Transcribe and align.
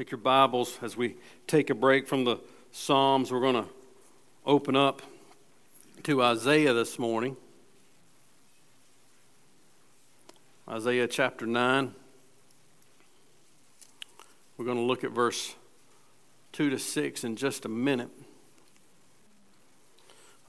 Take 0.00 0.12
your 0.12 0.16
Bibles 0.16 0.78
as 0.80 0.96
we 0.96 1.16
take 1.46 1.68
a 1.68 1.74
break 1.74 2.08
from 2.08 2.24
the 2.24 2.38
Psalms. 2.72 3.30
We're 3.30 3.42
going 3.42 3.62
to 3.62 3.66
open 4.46 4.74
up 4.74 5.02
to 6.04 6.22
Isaiah 6.22 6.72
this 6.72 6.98
morning. 6.98 7.36
Isaiah 10.66 11.06
chapter 11.06 11.44
9. 11.44 11.94
We're 14.56 14.64
going 14.64 14.78
to 14.78 14.82
look 14.82 15.04
at 15.04 15.10
verse 15.10 15.54
2 16.52 16.70
to 16.70 16.78
6 16.78 17.24
in 17.24 17.36
just 17.36 17.66
a 17.66 17.68
minute. 17.68 18.08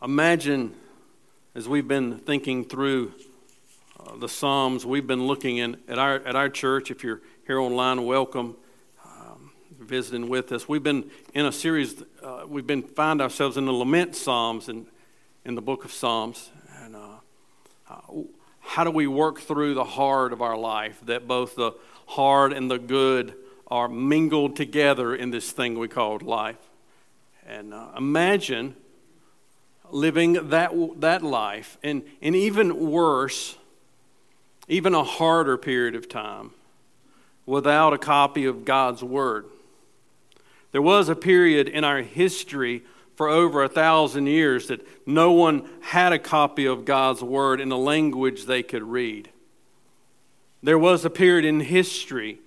Imagine, 0.01 0.73
as 1.55 1.67
we've 1.67 1.89
been 1.89 2.19
thinking 2.19 2.63
through 2.63 3.11
uh, 3.99 4.15
the 4.15 4.29
Psalms, 4.29 4.85
we've 4.85 5.07
been 5.07 5.27
looking 5.27 5.57
in, 5.57 5.75
at, 5.89 5.99
our, 5.99 6.25
at 6.25 6.37
our 6.37 6.47
church. 6.47 6.89
If 6.89 7.03
you're 7.03 7.19
here 7.45 7.59
online, 7.59 8.05
welcome 8.05 8.55
visiting 9.91 10.29
with 10.29 10.53
us. 10.53 10.69
We've 10.69 10.81
been 10.81 11.11
in 11.33 11.45
a 11.45 11.51
series, 11.51 12.01
uh, 12.23 12.45
we've 12.47 12.65
been 12.65 12.81
find 12.81 13.21
ourselves 13.21 13.57
in 13.57 13.65
the 13.65 13.73
lament 13.73 14.15
Psalms 14.15 14.69
in, 14.69 14.85
in 15.43 15.55
the 15.55 15.61
book 15.61 15.83
of 15.83 15.91
Psalms. 15.91 16.49
And 16.81 16.95
uh, 16.95 16.99
uh, 17.89 17.95
how 18.61 18.85
do 18.85 18.91
we 18.91 19.05
work 19.05 19.41
through 19.41 19.73
the 19.73 19.83
hard 19.83 20.31
of 20.31 20.41
our 20.41 20.57
life, 20.57 21.01
that 21.07 21.27
both 21.27 21.57
the 21.57 21.73
hard 22.05 22.53
and 22.53 22.71
the 22.71 22.79
good 22.79 23.33
are 23.67 23.89
mingled 23.89 24.55
together 24.55 25.13
in 25.13 25.29
this 25.29 25.51
thing 25.51 25.77
we 25.77 25.89
call 25.89 26.19
life? 26.19 26.55
And 27.45 27.73
uh, 27.73 27.87
imagine 27.97 28.77
living 29.89 30.51
that, 30.51 30.71
that 31.01 31.21
life, 31.21 31.77
and, 31.83 32.03
and 32.21 32.33
even 32.33 32.91
worse, 32.91 33.57
even 34.69 34.95
a 34.95 35.03
harder 35.03 35.57
period 35.57 35.95
of 35.95 36.07
time 36.07 36.51
without 37.45 37.91
a 37.91 37.97
copy 37.97 38.45
of 38.45 38.63
God's 38.63 39.03
Word. 39.03 39.47
There 40.71 40.81
was 40.81 41.09
a 41.09 41.15
period 41.15 41.67
in 41.67 41.83
our 41.83 42.01
history 42.01 42.83
for 43.15 43.27
over 43.27 43.63
a 43.63 43.69
thousand 43.69 44.27
years 44.27 44.67
that 44.67 44.85
no 45.05 45.31
one 45.31 45.69
had 45.81 46.13
a 46.13 46.19
copy 46.19 46.65
of 46.65 46.85
God's 46.85 47.21
Word 47.21 47.59
in 47.59 47.71
a 47.71 47.77
language 47.77 48.45
they 48.45 48.63
could 48.63 48.83
read. 48.83 49.29
There 50.63 50.79
was 50.79 51.03
a 51.03 51.09
period 51.09 51.45
in 51.45 51.59
history 51.59 52.39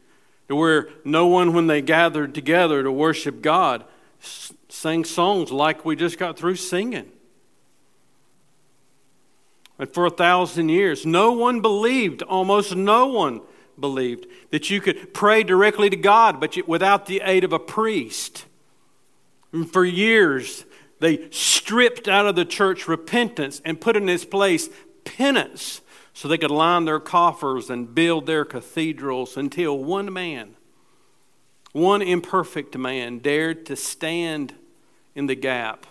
where 0.48 0.88
no 1.04 1.26
one, 1.26 1.52
when 1.52 1.66
they 1.66 1.80
gathered 1.80 2.34
together 2.34 2.82
to 2.82 2.92
worship 2.92 3.42
God, 3.42 3.84
sang 4.68 5.04
songs 5.04 5.50
like 5.50 5.84
we 5.84 5.96
just 5.96 6.18
got 6.18 6.38
through 6.38 6.56
singing. 6.56 7.10
And 9.78 9.92
for 9.92 10.06
a 10.06 10.10
thousand 10.10 10.68
years, 10.68 11.04
no 11.04 11.32
one 11.32 11.60
believed, 11.60 12.22
almost 12.22 12.76
no 12.76 13.06
one 13.06 13.40
believed 13.78 14.26
that 14.50 14.70
you 14.70 14.80
could 14.80 15.14
pray 15.14 15.42
directly 15.42 15.90
to 15.90 15.96
God, 15.96 16.40
but 16.40 16.56
without 16.66 17.06
the 17.06 17.20
aid 17.24 17.44
of 17.44 17.52
a 17.52 17.58
priest. 17.58 18.46
And 19.52 19.70
for 19.70 19.84
years, 19.84 20.64
they 21.00 21.28
stripped 21.30 22.08
out 22.08 22.26
of 22.26 22.36
the 22.36 22.44
church 22.44 22.88
repentance 22.88 23.60
and 23.64 23.80
put 23.80 23.96
in 23.96 24.08
its 24.08 24.24
place 24.24 24.68
penance 25.04 25.80
so 26.12 26.28
they 26.28 26.38
could 26.38 26.50
line 26.50 26.84
their 26.84 27.00
coffers 27.00 27.68
and 27.68 27.94
build 27.94 28.26
their 28.26 28.44
cathedrals 28.44 29.36
until 29.36 29.78
one 29.78 30.12
man, 30.12 30.54
one 31.72 32.00
imperfect 32.00 32.76
man, 32.78 33.18
dared 33.18 33.66
to 33.66 33.76
stand 33.76 34.54
in 35.14 35.26
the 35.26 35.34
gap, 35.34 35.86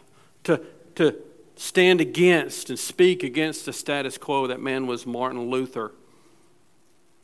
to, 0.45 0.62
to 0.95 1.16
stand 1.56 2.02
against 2.02 2.70
and 2.70 2.80
speak 2.80 3.23
against 3.23 3.66
the 3.66 3.73
status 3.73 4.18
quo. 4.18 4.47
That 4.47 4.62
man 4.62 4.88
was 4.88 5.06
Martin 5.06 5.50
Luther. 5.50 5.92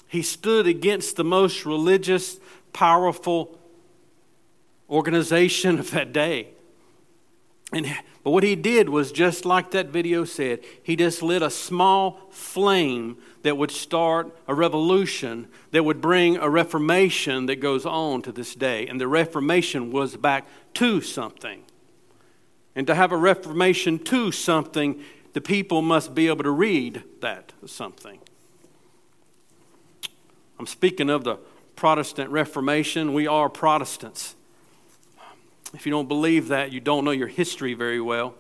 He 0.10 0.24
stood 0.24 0.66
against 0.66 1.16
the 1.16 1.24
most 1.24 1.66
religious, 1.66 2.40
powerful 2.74 3.58
organization 4.90 5.78
of 5.78 5.92
that 5.92 6.12
day. 6.12 6.48
And, 7.72 7.86
but 8.24 8.32
what 8.32 8.42
he 8.42 8.56
did 8.56 8.90
was 8.90 9.12
just 9.12 9.46
like 9.46 9.70
that 9.72 9.90
video 9.90 10.26
said, 10.26 10.62
he 10.82 10.96
just 10.96 11.22
lit 11.22 11.44
a 11.44 11.52
small 11.52 12.20
flame 12.32 13.18
that 13.44 13.56
would 13.56 13.70
start 13.70 14.36
a 14.48 14.56
revolution 14.56 15.48
that 15.72 15.86
would 15.86 16.02
bring 16.02 16.38
a 16.38 16.50
reformation 16.50 17.46
that 17.46 17.58
goes 17.58 17.86
on 17.86 18.24
to 18.24 18.32
this 18.32 18.56
day. 18.56 18.88
And 18.88 19.00
the 19.00 19.08
reformation 19.08 19.92
was 19.92 20.18
back 20.18 20.48
to 20.74 21.02
something. 21.02 21.62
And 22.76 22.88
to 22.88 22.96
have 22.96 23.12
a 23.12 23.18
reformation 23.18 24.00
to 24.06 24.32
something, 24.32 25.04
the 25.34 25.42
people 25.42 25.84
must 25.84 26.16
be 26.16 26.28
able 26.28 26.44
to 26.44 26.52
read 26.52 27.04
that 27.22 27.54
something. 27.68 28.18
I'm 30.60 30.68
speaking 30.68 31.10
of 31.10 31.24
the 31.24 31.38
Protestant 31.78 32.30
Reformation. 32.32 33.14
We 33.14 33.28
are 33.28 33.50
Protestants. 33.50 34.36
If 35.74 35.86
you 35.86 35.92
don't 35.92 36.10
believe 36.10 36.50
that, 36.50 36.74
you 36.74 36.82
don't 36.82 37.06
know 37.06 37.12
your 37.12 37.30
history 37.30 37.74
very 37.74 38.02
well. 38.02 38.36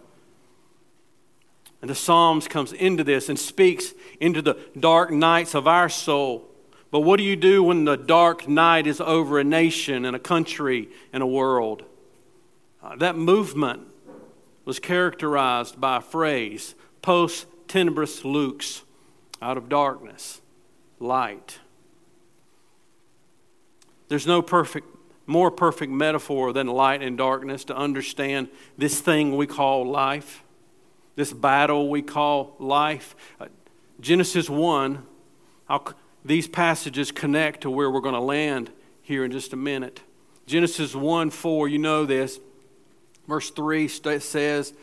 And 1.82 1.90
the 1.90 1.96
Psalms 1.96 2.50
comes 2.50 2.74
into 2.74 3.06
this 3.06 3.30
and 3.30 3.40
speaks 3.40 3.94
into 4.20 4.42
the 4.42 4.60
dark 4.78 5.12
nights 5.12 5.56
of 5.56 5.66
our 5.66 5.88
soul. 5.88 6.44
But 6.92 7.02
what 7.02 7.18
do 7.18 7.24
you 7.24 7.38
do 7.38 7.64
when 7.64 7.86
the 7.86 7.96
dark 7.96 8.50
night 8.50 8.86
is 8.86 9.00
over 9.00 9.40
a 9.40 9.44
nation 9.46 10.04
and 10.04 10.14
a 10.14 10.20
country 10.20 10.90
and 11.14 11.24
a 11.24 11.28
world? 11.28 11.84
Uh, 12.84 12.98
that 12.98 13.16
movement 13.16 13.84
was 14.66 14.78
characterized 14.78 15.80
by 15.80 15.98
a 15.98 16.02
phrase 16.02 16.76
post 17.02 17.48
tenebras 17.70 18.26
lux, 18.26 18.84
out 19.42 19.56
of 19.56 19.70
darkness, 19.70 20.42
light. 21.00 21.60
There's 24.10 24.28
no 24.28 24.42
perfect, 24.42 24.88
more 25.26 25.50
perfect 25.50 25.92
metaphor 25.92 26.52
than 26.52 26.68
light 26.68 27.02
and 27.02 27.18
darkness 27.18 27.64
to 27.66 27.76
understand 27.76 28.50
this 28.78 29.00
thing 29.00 29.38
we 29.38 29.48
call 29.48 29.90
life, 29.90 30.44
this 31.16 31.32
battle 31.32 31.90
we 31.90 32.02
call 32.02 32.56
life. 32.60 33.16
Uh, 33.40 33.46
Genesis 34.02 34.50
1, 34.50 35.04
I'll, 35.70 35.94
these 36.26 36.48
passages 36.48 37.12
connect 37.12 37.62
to 37.62 37.70
where 37.70 37.90
we're 37.90 38.02
going 38.02 38.16
to 38.16 38.20
land 38.20 38.72
here 39.02 39.24
in 39.24 39.32
just 39.32 39.54
a 39.54 39.58
minute. 39.58 40.02
Genesis 40.48 40.96
1 40.96 41.30
4, 41.30 41.68
you 41.68 41.78
know 41.78 42.06
this. 42.06 42.40
Verse 43.28 43.52
3 43.52 43.88
says, 43.88 44.74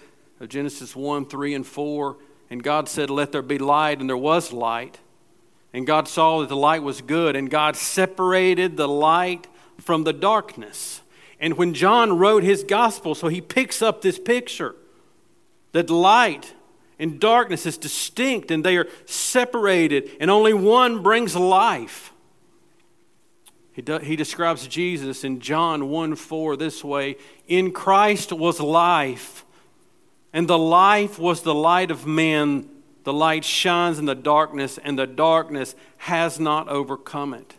uh, 0.41 0.47
Genesis 0.47 0.95
1 0.95 1.27
3 1.27 1.55
and 1.55 1.67
4, 1.67 2.17
and 2.51 2.63
God 2.63 2.89
said, 2.89 3.11
Let 3.11 3.33
there 3.33 3.43
be 3.43 3.59
light, 3.59 3.99
and 3.99 4.09
there 4.09 4.17
was 4.17 4.53
light. 4.53 5.01
And 5.77 5.87
God 5.87 6.09
saw 6.09 6.41
that 6.41 6.49
the 6.49 6.57
light 6.57 6.83
was 6.83 7.03
good, 7.03 7.37
and 7.37 7.51
God 7.51 7.77
separated 7.77 8.79
the 8.79 8.89
light 8.89 9.47
from 9.79 10.05
the 10.05 10.13
darkness. 10.15 11.03
And 11.39 11.59
when 11.59 11.75
John 11.75 12.17
wrote 12.17 12.45
his 12.45 12.65
gospel, 12.65 13.15
so 13.15 13.29
he 13.29 13.43
picks 13.43 13.83
up 13.83 14.01
this 14.01 14.19
picture 14.19 14.75
that 15.73 15.91
light 15.91 16.55
and 16.99 17.21
darkness 17.21 17.67
is 17.67 17.77
distinct 17.77 18.51
and 18.51 18.65
they 18.65 18.79
are 18.79 18.89
separated, 19.05 20.13
and 20.19 20.31
only 20.31 20.55
one 20.55 21.03
brings 21.03 21.37
life. 21.37 22.11
He, 23.75 23.83
do, 23.83 23.99
he 23.99 24.17
describes 24.17 24.67
Jesus 24.67 25.25
in 25.25 25.41
John 25.41 25.91
1 25.91 26.17
4 26.17 26.57
this 26.57 26.83
way 26.83 27.19
In 27.47 27.71
Christ 27.71 28.33
was 28.33 28.61
life, 28.61 29.45
and 30.33 30.49
the 30.49 30.57
life 30.57 31.19
was 31.19 31.43
the 31.43 31.55
light 31.55 31.91
of 31.91 32.07
men. 32.07 32.71
The 33.07 33.13
light 33.13 33.45
shines 33.45 34.01
in 34.01 34.05
the 34.07 34.17
darkness, 34.17 34.81
and 34.83 34.99
the 34.99 35.07
darkness 35.07 35.77
has 35.99 36.41
not 36.41 36.69
overcome 36.69 37.35
it. 37.35 37.55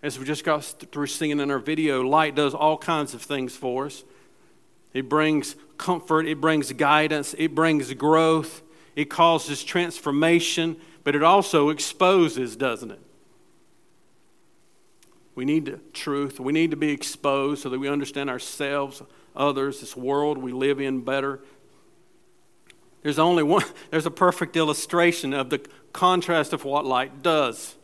As 0.00 0.16
we 0.16 0.24
just 0.24 0.44
got 0.44 0.62
through 0.62 1.08
singing 1.08 1.40
in 1.40 1.50
our 1.50 1.58
video, 1.58 2.02
light 2.02 2.36
does 2.36 2.54
all 2.54 2.78
kinds 2.78 3.12
of 3.12 3.20
things 3.20 3.56
for 3.56 3.86
us. 3.86 4.04
It 4.94 5.08
brings 5.08 5.56
comfort, 5.76 6.24
it 6.24 6.40
brings 6.40 6.70
guidance, 6.70 7.34
it 7.36 7.52
brings 7.52 7.92
growth, 7.94 8.62
it 8.94 9.06
causes 9.06 9.64
transformation, 9.64 10.76
but 11.02 11.16
it 11.16 11.24
also 11.24 11.70
exposes, 11.70 12.54
doesn't 12.54 12.92
it? 12.92 13.00
We 15.34 15.44
need 15.44 15.80
truth. 15.92 16.38
We 16.38 16.52
need 16.52 16.70
to 16.70 16.76
be 16.76 16.92
exposed 16.92 17.64
so 17.64 17.70
that 17.70 17.80
we 17.80 17.88
understand 17.88 18.30
ourselves, 18.30 19.02
others, 19.34 19.80
this 19.80 19.96
world 19.96 20.38
we 20.38 20.52
live 20.52 20.80
in 20.80 21.00
better, 21.00 21.40
there's 23.02 23.18
only 23.18 23.42
one, 23.42 23.64
there's 23.90 24.06
a 24.06 24.10
perfect 24.10 24.56
illustration 24.56 25.32
of 25.32 25.50
the 25.50 25.60
contrast 25.92 26.52
of 26.52 26.64
what 26.64 26.84
light 26.84 27.22
does. 27.22 27.76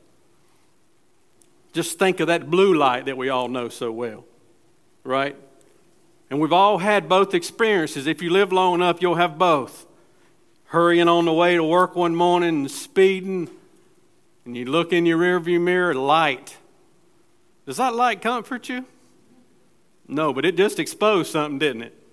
Just 1.73 1.99
think 1.99 2.21
of 2.21 2.29
that 2.29 2.51
blue 2.51 2.75
light 2.75 3.05
that 3.05 3.17
we 3.17 3.29
all 3.29 3.49
know 3.49 3.69
so 3.69 3.93
well, 3.93 4.25
right? 5.05 5.37
And 6.31 6.41
we've 6.41 6.53
all 6.53 6.79
had 6.79 7.09
both 7.09 7.35
experiences. 7.35 8.07
If 8.07 8.23
you 8.23 8.31
live 8.31 8.53
long 8.53 8.75
enough, 8.75 9.03
you'll 9.03 9.17
have 9.17 9.39
both. 9.39 9.87
Hurrying 10.71 11.07
on 11.07 11.27
the 11.27 11.33
way 11.33 11.55
to 11.55 11.63
work 11.63 11.95
one 11.95 12.17
morning 12.17 12.49
and 12.49 12.71
speeding, 12.71 13.49
and 14.45 14.57
you 14.57 14.65
look 14.65 14.93
in 14.93 15.07
your 15.07 15.19
rearview 15.19 15.61
mirror, 15.61 15.95
light. 15.95 16.57
Does 17.67 17.77
that 17.77 17.95
light 17.95 18.23
comfort 18.23 18.69
you? 18.69 18.87
No, 20.09 20.33
but 20.33 20.45
it 20.45 20.57
just 20.57 20.79
exposed 20.79 21.33
something, 21.33 21.59
didn't 21.59 21.83
it? 21.83 22.06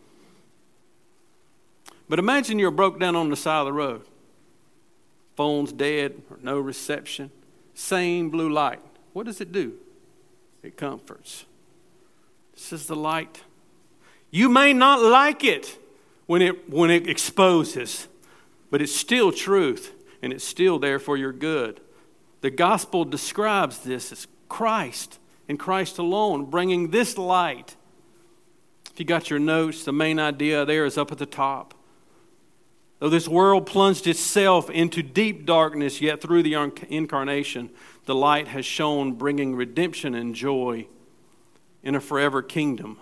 But 2.13 2.19
imagine 2.19 2.59
you're 2.59 2.69
broke 2.69 2.99
down 2.99 3.15
on 3.15 3.31
the 3.31 3.35
side 3.35 3.61
of 3.61 3.65
the 3.65 3.73
road. 3.73 4.03
Phone's 5.35 5.73
dead 5.73 6.21
or 6.29 6.37
no 6.43 6.59
reception. 6.59 7.31
Same 7.73 8.29
blue 8.29 8.51
light. 8.51 8.81
What 9.13 9.25
does 9.25 9.41
it 9.41 9.51
do? 9.51 9.73
It 10.61 10.77
comforts. 10.77 11.45
This 12.53 12.71
is 12.71 12.85
the 12.85 12.95
light. 12.95 13.41
You 14.29 14.47
may 14.47 14.73
not 14.73 15.01
like 15.01 15.43
it 15.43 15.79
when 16.27 16.43
it, 16.43 16.69
when 16.69 16.91
it 16.91 17.09
exposes, 17.09 18.07
but 18.69 18.79
it's 18.79 18.95
still 18.95 19.31
truth 19.31 19.91
and 20.21 20.31
it's 20.31 20.45
still 20.45 20.77
there 20.77 20.99
for 20.99 21.17
your 21.17 21.33
good. 21.33 21.81
The 22.41 22.51
gospel 22.51 23.05
describes 23.05 23.79
this 23.79 24.11
as 24.11 24.27
Christ 24.49 25.17
and 25.49 25.57
Christ 25.57 25.97
alone, 25.97 26.45
bringing 26.45 26.91
this 26.91 27.17
light. 27.17 27.75
If 28.91 28.99
you 28.99 29.05
got 29.05 29.31
your 29.31 29.39
notes, 29.39 29.83
the 29.83 29.91
main 29.91 30.19
idea 30.19 30.63
there 30.63 30.85
is 30.85 30.95
up 30.95 31.11
at 31.11 31.17
the 31.17 31.25
top. 31.25 31.73
Though 33.03 33.09
this 33.09 33.27
world 33.27 33.65
plunged 33.65 34.07
itself 34.07 34.69
into 34.69 35.03
deep 35.03 35.45
darkness, 35.45 35.99
yet 35.99 36.21
through 36.21 36.41
the 36.41 36.53
incarnation, 36.87 37.69
the 38.05 38.15
light 38.15 38.47
has 38.47 38.65
shone, 38.65 39.11
bringing 39.11 39.57
redemption 39.57 40.15
and 40.15 40.33
joy 40.33 40.87
in 41.83 41.95
a 41.95 41.99
forever 41.99 42.41
kingdom. 42.41 42.97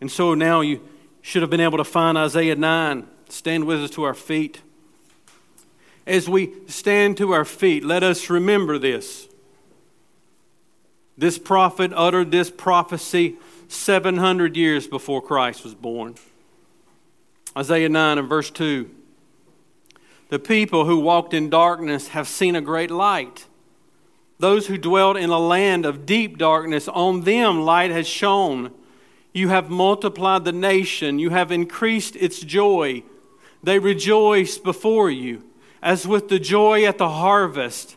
And 0.00 0.10
so 0.10 0.34
now 0.34 0.62
you 0.62 0.80
should 1.22 1.42
have 1.42 1.50
been 1.50 1.60
able 1.60 1.78
to 1.78 1.84
find 1.84 2.18
Isaiah 2.18 2.56
9. 2.56 3.06
Stand 3.28 3.66
with 3.66 3.84
us 3.84 3.90
to 3.90 4.02
our 4.02 4.14
feet. 4.14 4.62
As 6.08 6.28
we 6.28 6.52
stand 6.66 7.16
to 7.18 7.30
our 7.30 7.44
feet, 7.44 7.84
let 7.84 8.02
us 8.02 8.28
remember 8.28 8.80
this. 8.80 9.28
This 11.16 11.38
prophet 11.38 11.92
uttered 11.94 12.32
this 12.32 12.50
prophecy 12.50 13.36
700 13.68 14.56
years 14.56 14.88
before 14.88 15.22
Christ 15.22 15.62
was 15.62 15.76
born. 15.76 16.16
Isaiah 17.56 17.88
9 17.88 18.18
and 18.18 18.28
verse 18.28 18.50
2. 18.50 18.90
The 20.28 20.38
people 20.38 20.86
who 20.86 20.98
walked 20.98 21.32
in 21.32 21.50
darkness 21.50 22.08
have 22.08 22.26
seen 22.26 22.56
a 22.56 22.60
great 22.60 22.90
light. 22.90 23.46
Those 24.38 24.66
who 24.66 24.76
dwelt 24.76 25.16
in 25.16 25.30
a 25.30 25.38
land 25.38 25.86
of 25.86 26.04
deep 26.04 26.36
darkness, 26.36 26.88
on 26.88 27.22
them 27.22 27.62
light 27.62 27.90
has 27.90 28.06
shone. 28.06 28.72
You 29.32 29.48
have 29.48 29.70
multiplied 29.70 30.44
the 30.44 30.52
nation, 30.52 31.18
you 31.18 31.30
have 31.30 31.52
increased 31.52 32.16
its 32.16 32.40
joy. 32.40 33.02
They 33.62 33.78
rejoice 33.78 34.58
before 34.58 35.10
you, 35.10 35.44
as 35.82 36.06
with 36.06 36.28
the 36.28 36.38
joy 36.38 36.84
at 36.84 36.98
the 36.98 37.08
harvest, 37.08 37.96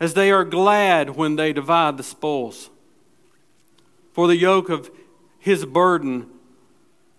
as 0.00 0.14
they 0.14 0.30
are 0.30 0.44
glad 0.44 1.10
when 1.10 1.36
they 1.36 1.52
divide 1.52 1.96
the 1.96 2.02
spoils. 2.02 2.70
For 4.12 4.26
the 4.26 4.36
yoke 4.36 4.70
of 4.70 4.90
his 5.38 5.64
burden 5.64 6.28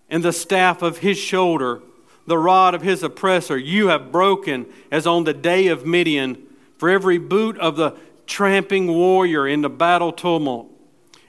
and 0.09 0.23
the 0.23 0.33
staff 0.33 0.81
of 0.81 0.99
his 0.99 1.17
shoulder, 1.17 1.81
the 2.27 2.37
rod 2.37 2.73
of 2.73 2.81
his 2.81 3.03
oppressor, 3.03 3.57
you 3.57 3.87
have 3.87 4.11
broken 4.11 4.65
as 4.91 5.05
on 5.05 5.23
the 5.23 5.33
day 5.33 5.67
of 5.67 5.85
Midian. 5.85 6.41
For 6.77 6.89
every 6.89 7.17
boot 7.17 7.57
of 7.59 7.77
the 7.77 7.95
tramping 8.27 8.87
warrior 8.87 9.47
in 9.47 9.61
the 9.61 9.69
battle 9.69 10.11
tumult, 10.11 10.69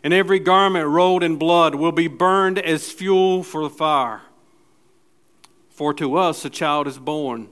and 0.02 0.12
every 0.12 0.38
garment 0.38 0.88
rolled 0.88 1.22
in 1.22 1.36
blood 1.36 1.74
will 1.74 1.92
be 1.92 2.08
burned 2.08 2.58
as 2.58 2.90
fuel 2.90 3.42
for 3.42 3.62
the 3.62 3.70
fire. 3.70 4.22
For 5.68 5.92
to 5.94 6.16
us 6.16 6.44
a 6.44 6.50
child 6.50 6.86
is 6.86 6.98
born, 6.98 7.48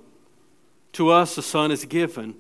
to 0.93 1.11
us 1.11 1.37
a 1.37 1.43
son 1.43 1.71
is 1.71 1.85
given, 1.85 2.35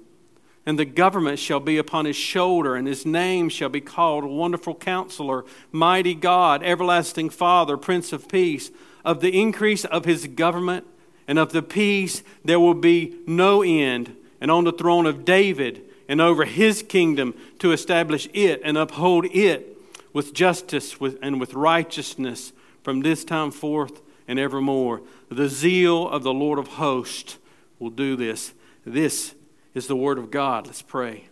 and 0.66 0.78
the 0.78 0.84
government 0.86 1.38
shall 1.38 1.60
be 1.60 1.76
upon 1.76 2.06
his 2.06 2.16
shoulder, 2.16 2.74
and 2.74 2.88
his 2.88 3.04
name 3.04 3.48
shall 3.48 3.68
be 3.68 3.82
called 3.82 4.24
Wonderful 4.24 4.76
Counselor, 4.76 5.44
Mighty 5.70 6.14
God, 6.14 6.62
Everlasting 6.62 7.28
Father, 7.30 7.76
Prince 7.76 8.12
of 8.12 8.28
Peace. 8.28 8.70
Of 9.04 9.20
the 9.20 9.38
increase 9.38 9.84
of 9.84 10.06
his 10.06 10.26
government 10.26 10.86
and 11.26 11.38
of 11.38 11.52
the 11.52 11.62
peace 11.62 12.22
there 12.44 12.60
will 12.60 12.74
be 12.74 13.16
no 13.26 13.62
end, 13.62 14.16
and 14.40 14.50
on 14.50 14.64
the 14.64 14.72
throne 14.72 15.06
of 15.06 15.24
David 15.24 15.82
and 16.08 16.20
over 16.20 16.44
his 16.44 16.82
kingdom 16.82 17.34
to 17.58 17.72
establish 17.72 18.28
it 18.34 18.60
and 18.64 18.76
uphold 18.76 19.26
it 19.26 19.76
with 20.12 20.34
justice 20.34 20.96
and 21.22 21.40
with 21.40 21.54
righteousness 21.54 22.52
from 22.82 23.00
this 23.00 23.24
time 23.24 23.50
forth 23.50 24.02
and 24.28 24.38
evermore. 24.38 25.02
The 25.30 25.48
zeal 25.48 26.08
of 26.08 26.22
the 26.22 26.32
Lord 26.32 26.58
of 26.58 26.68
hosts 26.68 27.38
will 27.78 27.90
do 27.90 28.16
this. 28.16 28.52
This 28.84 29.34
is 29.74 29.86
the 29.86 29.96
word 29.96 30.18
of 30.18 30.30
God. 30.30 30.66
Let's 30.66 30.82
pray. 30.82 31.28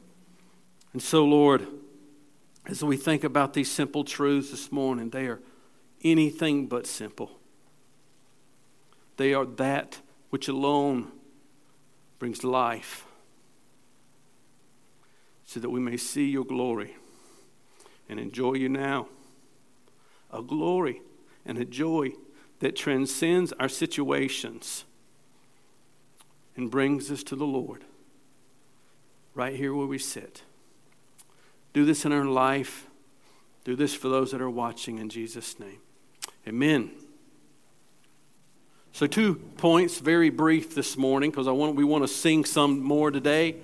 And 0.92 1.02
so, 1.02 1.24
Lord, 1.24 1.66
as 2.66 2.82
we 2.82 2.96
think 2.96 3.24
about 3.24 3.54
these 3.54 3.70
simple 3.70 4.04
truths 4.04 4.50
this 4.50 4.72
morning, 4.72 5.10
they 5.10 5.26
are 5.26 5.40
anything 6.02 6.66
but 6.66 6.86
simple. 6.86 7.30
They 9.16 9.34
are 9.34 9.46
that 9.46 10.00
which 10.30 10.48
alone 10.48 11.12
brings 12.18 12.44
life 12.44 13.04
so 15.44 15.60
that 15.60 15.70
we 15.70 15.80
may 15.80 15.96
see 15.96 16.30
your 16.30 16.44
glory 16.44 16.96
and 18.08 18.18
enjoy 18.18 18.54
you 18.54 18.68
now. 18.68 19.08
A 20.30 20.42
glory 20.42 21.02
and 21.44 21.58
a 21.58 21.64
joy 21.64 22.12
that 22.60 22.76
transcends 22.76 23.52
our 23.60 23.68
situations 23.68 24.84
and 26.56 26.70
brings 26.70 27.10
us 27.10 27.22
to 27.24 27.36
the 27.36 27.44
Lord 27.44 27.84
right 29.34 29.56
here 29.56 29.74
where 29.74 29.86
we 29.86 29.98
sit. 29.98 30.42
Do 31.72 31.84
this 31.84 32.04
in 32.04 32.12
our 32.12 32.24
life. 32.24 32.86
Do 33.64 33.76
this 33.76 33.94
for 33.94 34.08
those 34.08 34.30
that 34.32 34.40
are 34.40 34.50
watching 34.50 34.98
in 34.98 35.08
Jesus' 35.08 35.58
name. 35.58 35.80
Amen. 36.46 37.01
So, 38.92 39.06
two 39.06 39.36
points, 39.56 39.98
very 39.98 40.30
brief 40.30 40.74
this 40.74 40.96
morning, 40.96 41.30
because 41.30 41.48
I 41.48 41.52
want 41.52 41.76
we 41.76 41.84
want 41.84 42.04
to 42.04 42.08
sing 42.08 42.44
some 42.44 42.80
more 42.80 43.10
today. 43.10 43.56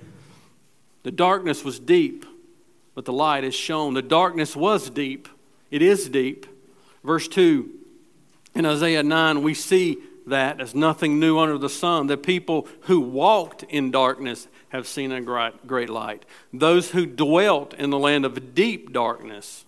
The 1.03 1.11
darkness 1.11 1.63
was 1.63 1.79
deep, 1.79 2.25
but 2.95 3.05
the 3.05 3.13
light 3.13 3.43
is 3.43 3.55
shown. 3.55 3.93
The 3.93 4.01
darkness 4.01 4.55
was 4.55 4.89
deep. 4.89 5.29
It 5.71 5.81
is 5.81 6.09
deep. 6.09 6.45
Verse 7.03 7.27
2 7.27 7.69
in 8.55 8.65
Isaiah 8.65 9.03
9, 9.03 9.41
we 9.43 9.53
see 9.53 9.97
that 10.27 10.59
as 10.59 10.75
nothing 10.75 11.19
new 11.19 11.39
under 11.39 11.57
the 11.57 11.69
sun. 11.69 12.07
The 12.07 12.17
people 12.17 12.67
who 12.81 12.99
walked 12.99 13.63
in 13.63 13.91
darkness 13.91 14.47
have 14.69 14.87
seen 14.87 15.11
a 15.11 15.21
great, 15.21 15.65
great 15.65 15.89
light. 15.89 16.25
Those 16.53 16.91
who 16.91 17.05
dwelt 17.05 17.73
in 17.73 17.89
the 17.89 17.99
land 17.99 18.25
of 18.25 18.53
deep 18.53 18.91
darkness. 18.91 19.65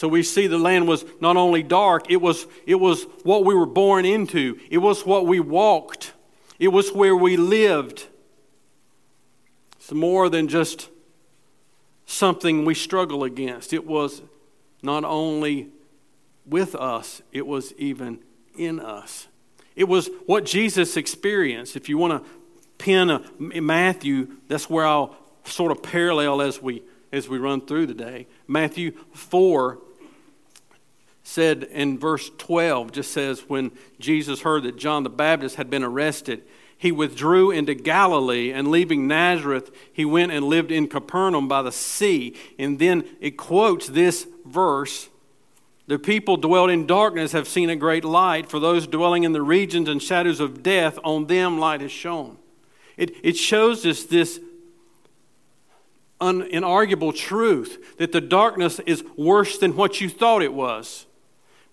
So 0.00 0.08
we 0.08 0.22
see 0.22 0.46
the 0.46 0.56
land 0.56 0.88
was 0.88 1.04
not 1.20 1.36
only 1.36 1.62
dark, 1.62 2.10
it 2.10 2.22
was, 2.22 2.46
it 2.64 2.76
was 2.76 3.02
what 3.22 3.44
we 3.44 3.54
were 3.54 3.66
born 3.66 4.06
into, 4.06 4.58
it 4.70 4.78
was 4.78 5.04
what 5.04 5.26
we 5.26 5.40
walked, 5.40 6.14
it 6.58 6.68
was 6.68 6.90
where 6.90 7.14
we 7.14 7.36
lived. 7.36 8.06
It's 9.76 9.92
more 9.92 10.30
than 10.30 10.48
just 10.48 10.88
something 12.06 12.64
we 12.64 12.74
struggle 12.74 13.24
against. 13.24 13.74
It 13.74 13.86
was 13.86 14.22
not 14.82 15.04
only 15.04 15.68
with 16.46 16.74
us, 16.74 17.20
it 17.30 17.46
was 17.46 17.74
even 17.74 18.20
in 18.56 18.80
us. 18.80 19.28
It 19.76 19.84
was 19.84 20.08
what 20.24 20.46
Jesus 20.46 20.96
experienced. 20.96 21.76
If 21.76 21.90
you 21.90 21.98
want 21.98 22.24
to 22.24 22.30
pin 22.78 23.10
a 23.10 23.22
Matthew, 23.60 24.38
that's 24.48 24.70
where 24.70 24.86
I'll 24.86 25.14
sort 25.44 25.70
of 25.70 25.82
parallel 25.82 26.40
as 26.40 26.62
we 26.62 26.84
as 27.12 27.28
we 27.28 27.38
run 27.38 27.60
through 27.60 27.86
the 27.86 27.94
day. 27.94 28.28
Matthew 28.46 28.92
4 29.12 29.78
said 31.22 31.64
in 31.64 31.98
verse 31.98 32.30
12 32.38 32.92
just 32.92 33.12
says 33.12 33.44
when 33.48 33.72
Jesus 33.98 34.42
heard 34.42 34.62
that 34.64 34.76
John 34.76 35.02
the 35.02 35.10
Baptist 35.10 35.56
had 35.56 35.70
been 35.70 35.82
arrested, 35.82 36.42
he 36.80 36.92
withdrew 36.92 37.50
into 37.50 37.74
Galilee, 37.74 38.52
and 38.52 38.68
leaving 38.68 39.06
Nazareth, 39.06 39.70
he 39.92 40.06
went 40.06 40.32
and 40.32 40.46
lived 40.46 40.72
in 40.72 40.88
Capernaum 40.88 41.46
by 41.46 41.60
the 41.60 41.72
sea. 41.72 42.34
And 42.58 42.78
then 42.78 43.04
it 43.20 43.32
quotes 43.32 43.88
this 43.88 44.26
verse 44.46 45.10
The 45.88 45.98
people 45.98 46.38
dwelt 46.38 46.70
in 46.70 46.86
darkness 46.86 47.32
have 47.32 47.46
seen 47.46 47.68
a 47.68 47.76
great 47.76 48.02
light. 48.02 48.48
For 48.48 48.58
those 48.58 48.86
dwelling 48.86 49.24
in 49.24 49.32
the 49.32 49.42
regions 49.42 49.90
and 49.90 50.02
shadows 50.02 50.40
of 50.40 50.62
death, 50.62 50.98
on 51.04 51.26
them 51.26 51.58
light 51.58 51.82
has 51.82 51.92
shone. 51.92 52.38
It, 52.96 53.14
it 53.22 53.36
shows 53.36 53.84
us 53.84 54.04
this 54.04 54.40
un, 56.18 56.48
inarguable 56.50 57.14
truth 57.14 57.98
that 57.98 58.12
the 58.12 58.22
darkness 58.22 58.80
is 58.86 59.04
worse 59.18 59.58
than 59.58 59.76
what 59.76 60.00
you 60.00 60.08
thought 60.08 60.42
it 60.42 60.54
was 60.54 61.04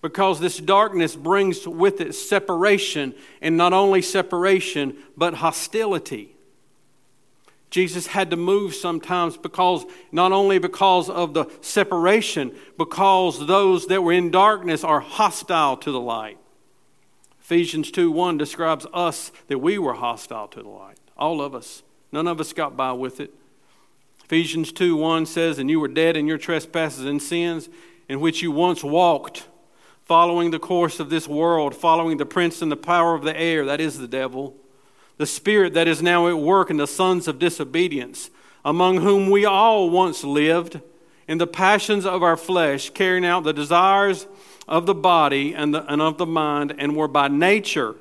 because 0.02 0.40
this 0.40 0.58
darkness 0.58 1.16
brings 1.16 1.68
with 1.68 2.02
it 2.02 2.14
separation, 2.14 3.16
and 3.42 3.58
not 3.58 3.74
only 3.74 4.02
separation, 4.02 4.96
but 5.16 5.36
hostility. 5.36 6.36
Jesus 7.70 8.08
had 8.08 8.30
to 8.30 8.38
move 8.38 8.74
sometimes 8.74 9.36
because 9.38 9.86
not 10.12 10.32
only 10.32 10.58
because 10.58 11.10
of 11.10 11.34
the 11.34 11.46
separation, 11.62 12.56
because 12.78 13.46
those 13.46 13.88
that 13.88 14.02
were 14.02 14.14
in 14.14 14.32
darkness 14.32 14.84
are 14.84 15.02
hostile 15.02 15.76
to 15.78 15.92
the 15.92 16.00
light. 16.00 16.38
Ephesians 17.42 17.92
2 17.92 18.12
1 18.12 18.38
describes 18.38 18.86
us 18.94 19.32
that 19.48 19.60
we 19.60 19.78
were 19.78 19.94
hostile 19.94 20.48
to 20.50 20.62
the 20.62 20.70
light. 20.70 20.98
All 21.18 21.42
of 21.42 21.56
us. 21.56 21.84
None 22.12 22.28
of 22.28 22.40
us 22.40 22.54
got 22.54 22.78
by 22.78 22.94
with 22.94 23.20
it. 23.20 23.34
Ephesians 24.24 24.72
2 24.72 24.96
1 24.96 25.26
says, 25.26 25.60
And 25.60 25.70
you 25.70 25.80
were 25.80 25.88
dead 25.88 26.16
in 26.16 26.28
your 26.28 26.38
trespasses 26.38 27.06
and 27.06 27.22
sins, 27.22 27.68
in 28.08 28.22
which 28.22 28.42
you 28.42 28.52
once 28.52 28.84
walked 28.84 29.48
following 30.08 30.52
the 30.52 30.60
course 30.60 31.02
of 31.02 31.10
this 31.10 31.28
world, 31.28 31.76
following 31.76 32.16
the 32.16 32.26
prince 32.26 32.62
and 32.62 32.72
the 32.72 32.78
power 32.78 33.14
of 33.14 33.24
the 33.24 33.38
air, 33.38 33.66
that 33.66 33.82
is 33.82 34.00
the 34.00 34.08
devil, 34.08 34.56
the 35.18 35.26
spirit 35.26 35.74
that 35.74 35.86
is 35.86 36.02
now 36.02 36.30
at 36.30 36.40
work 36.40 36.70
in 36.70 36.78
the 36.78 36.88
sons 36.88 37.28
of 37.28 37.40
disobedience, 37.40 38.30
among 38.64 39.02
whom 39.02 39.30
we 39.30 39.44
all 39.44 39.90
once 39.90 40.24
lived 40.24 40.80
in 41.28 41.40
the 41.40 41.48
passions 41.48 42.06
of 42.06 42.24
our 42.24 42.38
flesh, 42.38 42.90
carrying 42.92 43.26
out 43.26 43.44
the 43.44 43.52
desires 43.52 44.28
of 44.66 44.86
the 44.86 44.96
body 44.96 45.54
and, 45.54 45.74
the, 45.74 45.86
and 45.92 46.02
of 46.02 46.18
the 46.18 46.26
mind, 46.26 46.74
and 46.78 46.96
were 46.96 47.10
by 47.10 47.28
nature 47.28 47.96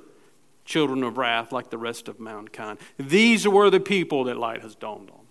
children 0.64 1.02
of 1.02 1.18
wrath 1.18 1.50
like 1.50 1.70
the 1.70 1.78
rest 1.78 2.06
of 2.06 2.20
mankind. 2.20 2.78
These 2.98 3.48
were 3.48 3.68
the 3.68 3.80
people 3.80 4.22
that 4.24 4.36
light 4.36 4.62
has 4.62 4.76
dawned 4.76 5.10
on. 5.10 5.26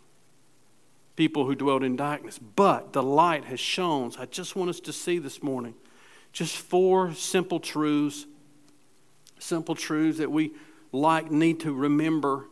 People 1.16 1.46
who 1.46 1.56
dwelled 1.56 1.84
in 1.84 1.96
darkness. 1.96 2.38
But 2.38 2.92
the 2.92 3.04
light 3.04 3.46
has 3.46 3.62
shone. 3.62 4.12
I 4.20 4.26
just 4.26 4.58
want 4.58 4.70
us 4.70 4.82
to 4.82 4.92
see 4.92 5.20
this 5.20 5.42
morning 5.42 5.76
just 6.36 6.58
four 6.58 7.14
simple 7.14 7.62
truths, 7.62 8.26
simple 9.40 9.74
truths 9.74 10.18
that 10.18 10.30
we 10.30 10.52
like 10.92 11.32
need 11.32 11.62
to 11.62 11.74
remember. 11.74 12.46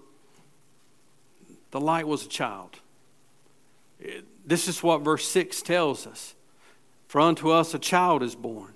The 1.71 1.81
light 1.81 2.07
was 2.07 2.25
a 2.25 2.29
child. 2.29 2.79
This 4.45 4.69
is 4.69 4.81
what 4.81 5.01
verse 5.01 5.27
6 5.27 5.61
tells 5.63 6.07
us. 6.07 6.33
For 7.09 7.19
unto 7.19 7.49
us 7.49 7.73
a 7.73 7.79
child 7.79 8.23
is 8.23 8.35
born. 8.35 8.73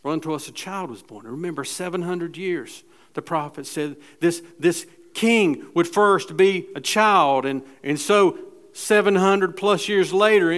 For 0.00 0.12
unto 0.12 0.32
us 0.32 0.46
a 0.46 0.52
child 0.52 0.90
was 0.90 1.02
born. 1.02 1.26
Remember, 1.26 1.64
700 1.64 2.36
years, 2.36 2.84
the 3.14 3.22
prophet 3.22 3.66
said 3.66 3.96
this, 4.20 4.44
this 4.60 4.86
king 5.12 5.66
would 5.74 5.88
first 5.88 6.36
be 6.36 6.68
a 6.76 6.80
child. 6.80 7.44
And, 7.44 7.62
and 7.82 7.98
so, 7.98 8.38
700 8.74 9.56
plus 9.56 9.88
years 9.88 10.12
later, 10.12 10.52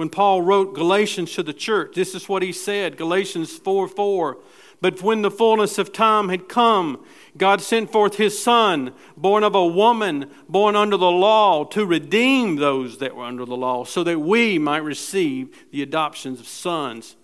when 0.00 0.08
Paul 0.08 0.40
wrote 0.40 0.74
Galatians 0.74 1.34
to 1.34 1.42
the 1.42 1.52
church, 1.52 1.94
this 1.94 2.14
is 2.14 2.26
what 2.26 2.42
he 2.42 2.54
said 2.54 2.96
Galatians 2.96 3.58
4 3.58 3.86
4. 3.86 4.38
But 4.80 5.02
when 5.02 5.20
the 5.20 5.30
fullness 5.30 5.76
of 5.76 5.92
time 5.92 6.30
had 6.30 6.48
come, 6.48 7.04
God 7.36 7.60
sent 7.60 7.92
forth 7.92 8.16
his 8.16 8.42
Son, 8.42 8.94
born 9.14 9.44
of 9.44 9.54
a 9.54 9.66
woman, 9.66 10.30
born 10.48 10.74
under 10.74 10.96
the 10.96 11.10
law, 11.10 11.64
to 11.64 11.84
redeem 11.84 12.56
those 12.56 12.96
that 12.96 13.14
were 13.14 13.26
under 13.26 13.44
the 13.44 13.58
law, 13.58 13.84
so 13.84 14.02
that 14.04 14.20
we 14.20 14.58
might 14.58 14.78
receive 14.78 15.68
the 15.70 15.82
adoptions 15.82 16.40
of 16.40 16.48
sons. 16.48 17.16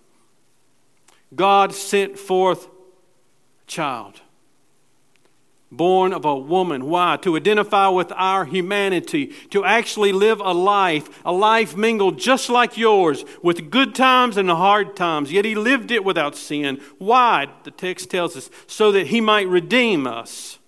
God 1.34 1.72
sent 1.72 2.18
forth 2.18 2.66
a 2.66 3.66
child 3.66 4.20
born 5.70 6.12
of 6.12 6.24
a 6.24 6.36
woman. 6.36 6.86
Why? 6.86 7.16
To 7.22 7.36
identify 7.36 7.88
with 7.88 8.12
our 8.12 8.44
humanity, 8.44 9.32
to 9.50 9.64
actually 9.64 10.12
live 10.12 10.40
a 10.40 10.52
life, 10.52 11.08
a 11.24 11.32
life 11.32 11.76
mingled 11.76 12.18
just 12.18 12.48
like 12.48 12.76
yours, 12.76 13.24
with 13.42 13.70
good 13.70 13.94
times 13.94 14.36
and 14.36 14.48
hard 14.48 14.96
times. 14.96 15.32
Yet 15.32 15.44
he 15.44 15.54
lived 15.54 15.90
it 15.90 16.04
without 16.04 16.36
sin. 16.36 16.80
Why? 16.98 17.48
The 17.64 17.70
text 17.70 18.10
tells 18.10 18.36
us, 18.36 18.48
so 18.66 18.92
that 18.92 19.08
he 19.08 19.20
might 19.20 19.48
redeem 19.48 20.06
us, 20.06 20.58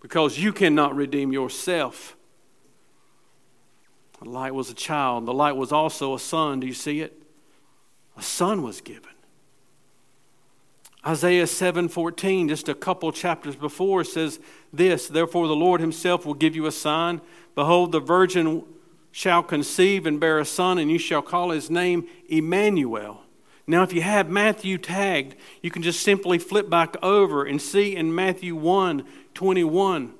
because 0.00 0.38
you 0.38 0.52
cannot 0.52 0.96
redeem 0.96 1.32
yourself. 1.32 2.16
The 4.22 4.28
light 4.28 4.54
was 4.54 4.70
a 4.70 4.74
child, 4.74 5.26
the 5.26 5.34
light 5.34 5.56
was 5.56 5.70
also 5.70 6.14
a 6.14 6.18
son. 6.18 6.60
Do 6.60 6.66
you 6.66 6.74
see 6.74 7.00
it? 7.00 7.22
A 8.16 8.22
son 8.22 8.62
was 8.62 8.80
given. 8.80 9.12
Isaiah 11.08 11.46
7:14, 11.46 12.50
just 12.50 12.68
a 12.68 12.74
couple 12.74 13.10
chapters 13.12 13.56
before, 13.56 14.04
says 14.04 14.38
this, 14.74 15.08
therefore 15.08 15.48
the 15.48 15.56
Lord 15.56 15.80
himself 15.80 16.26
will 16.26 16.34
give 16.34 16.54
you 16.54 16.66
a 16.66 16.70
sign. 16.70 17.22
Behold, 17.54 17.92
the 17.92 18.00
virgin 18.00 18.62
shall 19.10 19.42
conceive 19.42 20.04
and 20.04 20.20
bear 20.20 20.38
a 20.38 20.44
son, 20.44 20.76
and 20.76 20.90
you 20.90 20.98
shall 20.98 21.22
call 21.22 21.48
his 21.48 21.70
name 21.70 22.06
Emmanuel. 22.28 23.22
Now, 23.66 23.82
if 23.84 23.94
you 23.94 24.02
have 24.02 24.28
Matthew 24.28 24.76
tagged, 24.76 25.34
you 25.62 25.70
can 25.70 25.82
just 25.82 26.02
simply 26.02 26.38
flip 26.38 26.68
back 26.68 26.94
over 27.02 27.42
and 27.42 27.60
see 27.60 27.96
in 27.96 28.14
Matthew 28.14 28.54
1 28.54 29.02
21. 29.32 30.12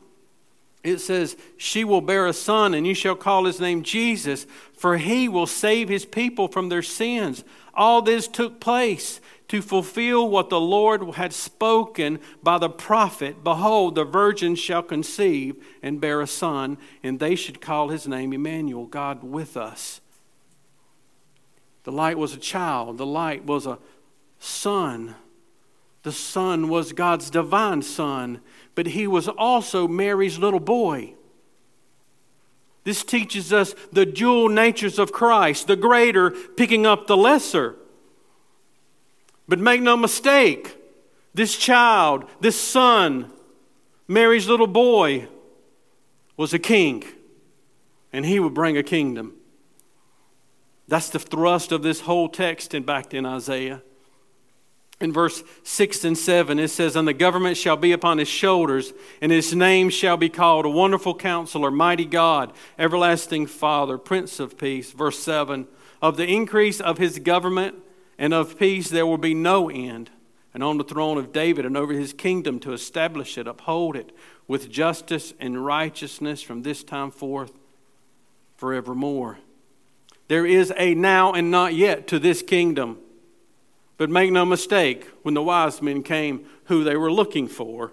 It 0.84 0.98
says, 1.00 1.36
She 1.58 1.84
will 1.84 2.00
bear 2.00 2.26
a 2.26 2.32
son, 2.32 2.72
and 2.72 2.86
you 2.86 2.94
shall 2.94 3.16
call 3.16 3.44
his 3.44 3.60
name 3.60 3.82
Jesus, 3.82 4.46
for 4.72 4.96
he 4.96 5.28
will 5.28 5.46
save 5.46 5.90
his 5.90 6.06
people 6.06 6.48
from 6.48 6.70
their 6.70 6.82
sins. 6.82 7.44
All 7.74 8.00
this 8.00 8.26
took 8.26 8.58
place 8.58 9.20
to 9.48 9.62
fulfill 9.62 10.28
what 10.28 10.50
the 10.50 10.60
Lord 10.60 11.14
had 11.14 11.32
spoken 11.32 12.20
by 12.42 12.58
the 12.58 12.68
prophet 12.68 13.42
Behold, 13.42 13.94
the 13.94 14.04
virgin 14.04 14.54
shall 14.54 14.82
conceive 14.82 15.56
and 15.82 16.00
bear 16.00 16.20
a 16.20 16.26
son, 16.26 16.78
and 17.02 17.18
they 17.18 17.34
should 17.34 17.60
call 17.60 17.88
his 17.88 18.06
name 18.06 18.32
Emmanuel, 18.32 18.86
God 18.86 19.22
with 19.22 19.56
us. 19.56 20.00
The 21.84 21.92
light 21.92 22.18
was 22.18 22.34
a 22.34 22.38
child, 22.38 22.98
the 22.98 23.06
light 23.06 23.44
was 23.44 23.66
a 23.66 23.78
son. 24.38 25.14
The 26.02 26.12
son 26.12 26.68
was 26.68 26.92
God's 26.92 27.28
divine 27.28 27.82
son, 27.82 28.40
but 28.74 28.88
he 28.88 29.06
was 29.06 29.28
also 29.28 29.88
Mary's 29.88 30.38
little 30.38 30.60
boy. 30.60 31.14
This 32.84 33.04
teaches 33.04 33.52
us 33.52 33.74
the 33.92 34.06
dual 34.06 34.48
natures 34.48 34.98
of 34.98 35.12
Christ, 35.12 35.66
the 35.66 35.76
greater 35.76 36.30
picking 36.30 36.86
up 36.86 37.06
the 37.06 37.16
lesser. 37.16 37.77
But 39.48 39.58
make 39.58 39.80
no 39.80 39.96
mistake, 39.96 40.76
this 41.32 41.56
child, 41.56 42.26
this 42.40 42.60
son, 42.60 43.30
Mary's 44.06 44.46
little 44.46 44.66
boy, 44.66 45.26
was 46.36 46.52
a 46.52 46.58
king, 46.58 47.02
and 48.12 48.26
he 48.26 48.38
would 48.38 48.54
bring 48.54 48.76
a 48.76 48.82
kingdom. 48.82 49.34
That's 50.86 51.10
the 51.10 51.18
thrust 51.18 51.72
of 51.72 51.82
this 51.82 52.00
whole 52.00 52.28
text 52.28 52.74
and 52.74 52.84
back 52.84 53.14
in 53.14 53.24
Isaiah. 53.24 53.82
In 55.00 55.12
verse 55.12 55.44
6 55.62 56.04
and 56.04 56.18
7, 56.18 56.58
it 56.58 56.68
says, 56.68 56.96
And 56.96 57.06
the 57.06 57.12
government 57.12 57.56
shall 57.56 57.76
be 57.76 57.92
upon 57.92 58.18
his 58.18 58.28
shoulders, 58.28 58.92
and 59.20 59.30
his 59.30 59.54
name 59.54 59.90
shall 59.90 60.16
be 60.16 60.28
called 60.28 60.66
a 60.66 60.70
wonderful 60.70 61.14
counselor, 61.14 61.70
mighty 61.70 62.04
God, 62.04 62.52
everlasting 62.78 63.46
Father, 63.46 63.96
Prince 63.96 64.40
of 64.40 64.58
Peace. 64.58 64.90
Verse 64.90 65.18
7 65.18 65.68
Of 66.02 66.16
the 66.16 66.26
increase 66.26 66.80
of 66.80 66.98
his 66.98 67.20
government 67.20 67.76
and 68.18 68.34
of 68.34 68.58
peace 68.58 68.90
there 68.90 69.06
will 69.06 69.18
be 69.18 69.34
no 69.34 69.70
end, 69.70 70.10
and 70.52 70.62
on 70.62 70.76
the 70.76 70.84
throne 70.84 71.18
of 71.18 71.32
David 71.32 71.64
and 71.64 71.76
over 71.76 71.92
his 71.92 72.12
kingdom 72.12 72.58
to 72.60 72.72
establish 72.72 73.38
it, 73.38 73.46
uphold 73.46 73.94
it 73.94 74.12
with 74.48 74.70
justice 74.70 75.32
and 75.38 75.64
righteousness 75.64 76.42
from 76.42 76.62
this 76.62 76.82
time 76.82 77.10
forth 77.10 77.52
forevermore. 78.56 79.38
There 80.26 80.44
is 80.44 80.72
a 80.76 80.94
now 80.94 81.32
and 81.32 81.50
not 81.50 81.74
yet 81.74 82.06
to 82.08 82.18
this 82.18 82.42
kingdom. 82.42 82.98
But 83.96 84.10
make 84.10 84.30
no 84.30 84.44
mistake, 84.44 85.06
when 85.22 85.34
the 85.34 85.42
wise 85.42 85.82
men 85.82 86.02
came, 86.02 86.46
who 86.64 86.84
they 86.84 86.96
were 86.96 87.10
looking 87.10 87.48
for. 87.48 87.92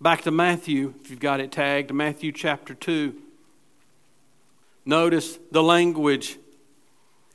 Back 0.00 0.22
to 0.22 0.30
Matthew, 0.30 0.94
if 1.02 1.10
you've 1.10 1.20
got 1.20 1.40
it 1.40 1.52
tagged, 1.52 1.92
Matthew 1.92 2.32
chapter 2.32 2.74
2. 2.74 3.14
Notice 4.84 5.38
the 5.52 5.62
language 5.62 6.38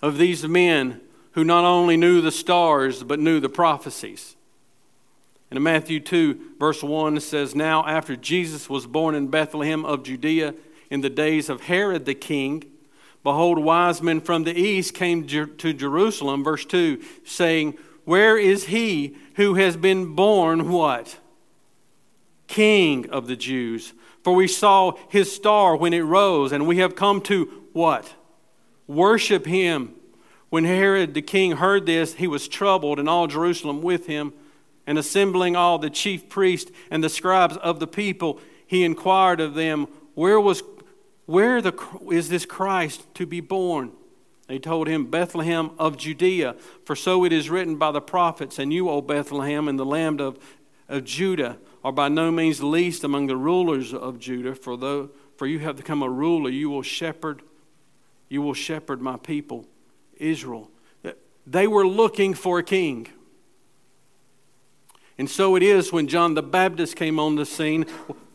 of 0.02 0.18
these 0.18 0.46
men 0.48 1.00
who 1.32 1.44
not 1.44 1.66
only 1.66 1.98
knew 1.98 2.22
the 2.22 2.32
stars, 2.32 3.04
but 3.04 3.20
knew 3.20 3.40
the 3.40 3.50
prophecies. 3.50 4.36
And 5.50 5.58
in 5.58 5.64
Matthew 5.64 6.00
2, 6.00 6.56
verse 6.60 6.84
1, 6.84 7.18
it 7.18 7.22
says, 7.22 7.56
Now 7.56 7.86
after 7.86 8.16
Jesus 8.16 8.70
was 8.70 8.86
born 8.86 9.16
in 9.16 9.28
Bethlehem 9.28 9.84
of 9.84 10.04
Judea 10.04 10.54
in 10.90 11.02
the 11.02 11.10
days 11.10 11.50
of 11.50 11.62
Herod 11.62 12.06
the 12.06 12.14
king, 12.14 12.66
behold, 13.24 13.60
wise 13.60 14.02
men 14.02 14.22
from 14.22 14.44
the 14.44 14.58
east 14.58 14.94
came 14.94 15.26
to 15.26 15.74
Jerusalem, 15.74 16.44
verse 16.44 16.66
2, 16.66 17.02
saying, 17.26 17.78
Where 18.06 18.38
is 18.38 18.66
he 18.66 19.16
who 19.36 19.56
has 19.56 19.76
been 19.76 20.16
born 20.16 20.70
what? 20.70 21.18
King 22.48 23.10
of 23.10 23.28
the 23.28 23.36
Jews. 23.36 23.94
For 24.24 24.34
we 24.34 24.48
saw 24.48 24.94
his 25.10 25.34
star 25.34 25.76
when 25.76 25.94
it 25.94 26.02
rose, 26.02 26.52
and 26.52 26.68
we 26.68 26.78
have 26.78 26.96
come 26.96 27.22
to 27.22 27.46
what? 27.74 28.14
Worship 28.88 29.46
him. 29.46 29.96
When 30.50 30.66
Herod 30.66 31.14
the 31.14 31.22
king 31.22 31.54
heard 31.54 31.86
this, 31.86 32.16
he 32.16 32.28
was 32.28 32.48
troubled, 32.48 33.00
and 33.00 33.08
all 33.08 33.28
Jerusalem 33.28 33.82
with 33.82 34.08
him. 34.08 34.34
And 34.88 34.98
assembling 34.98 35.56
all 35.56 35.78
the 35.78 35.92
chief 35.92 36.30
priests 36.30 36.72
and 36.90 37.04
the 37.04 37.10
scribes 37.10 37.58
of 37.58 37.80
the 37.80 37.88
people, 37.88 38.40
he 38.66 38.84
inquired 38.84 39.40
of 39.40 39.54
them, 39.54 39.88
Where, 40.16 40.40
was, 40.40 40.64
where 41.28 41.62
the, 41.62 41.78
is 42.12 42.30
this 42.30 42.46
Christ 42.46 43.06
to 43.16 43.28
be 43.28 43.40
born? 43.40 43.92
They 44.48 44.58
told 44.58 44.88
him, 44.88 45.06
Bethlehem 45.06 45.70
of 45.78 45.96
Judea, 45.96 46.56
for 46.84 46.96
so 46.96 47.24
it 47.24 47.32
is 47.32 47.52
written 47.52 47.76
by 47.76 47.92
the 47.92 48.02
prophets, 48.02 48.58
And 48.58 48.74
you, 48.74 48.90
O 48.90 49.00
Bethlehem, 49.00 49.68
in 49.68 49.76
the 49.76 49.86
land 49.86 50.20
of, 50.20 50.40
of 50.88 51.04
Judah, 51.04 51.60
are 51.84 51.92
by 51.92 52.10
no 52.10 52.32
means 52.32 52.64
least 52.64 53.04
among 53.04 53.28
the 53.28 53.38
rulers 53.38 53.94
of 53.94 54.18
Judah, 54.18 54.56
for, 54.56 54.76
though, 54.76 55.12
for 55.38 55.46
you 55.46 55.60
have 55.60 55.78
become 55.78 56.02
a 56.02 56.10
ruler, 56.10 56.50
you 56.50 56.72
will 56.72 56.82
shepherd, 56.82 57.44
you 58.28 58.42
will 58.42 58.56
shepherd 58.56 59.02
my 59.02 59.18
people. 59.18 59.68
Israel. 60.20 60.70
They 61.48 61.66
were 61.66 61.88
looking 61.88 62.36
for 62.36 62.60
a 62.60 62.64
king. 62.64 63.08
And 65.18 65.30
so 65.30 65.56
it 65.56 65.64
is 65.64 65.92
when 65.92 66.08
John 66.08 66.36
the 66.36 66.44
Baptist 66.44 66.96
came 66.96 67.20
on 67.20 67.36
the 67.36 67.46
scene. 67.46 67.86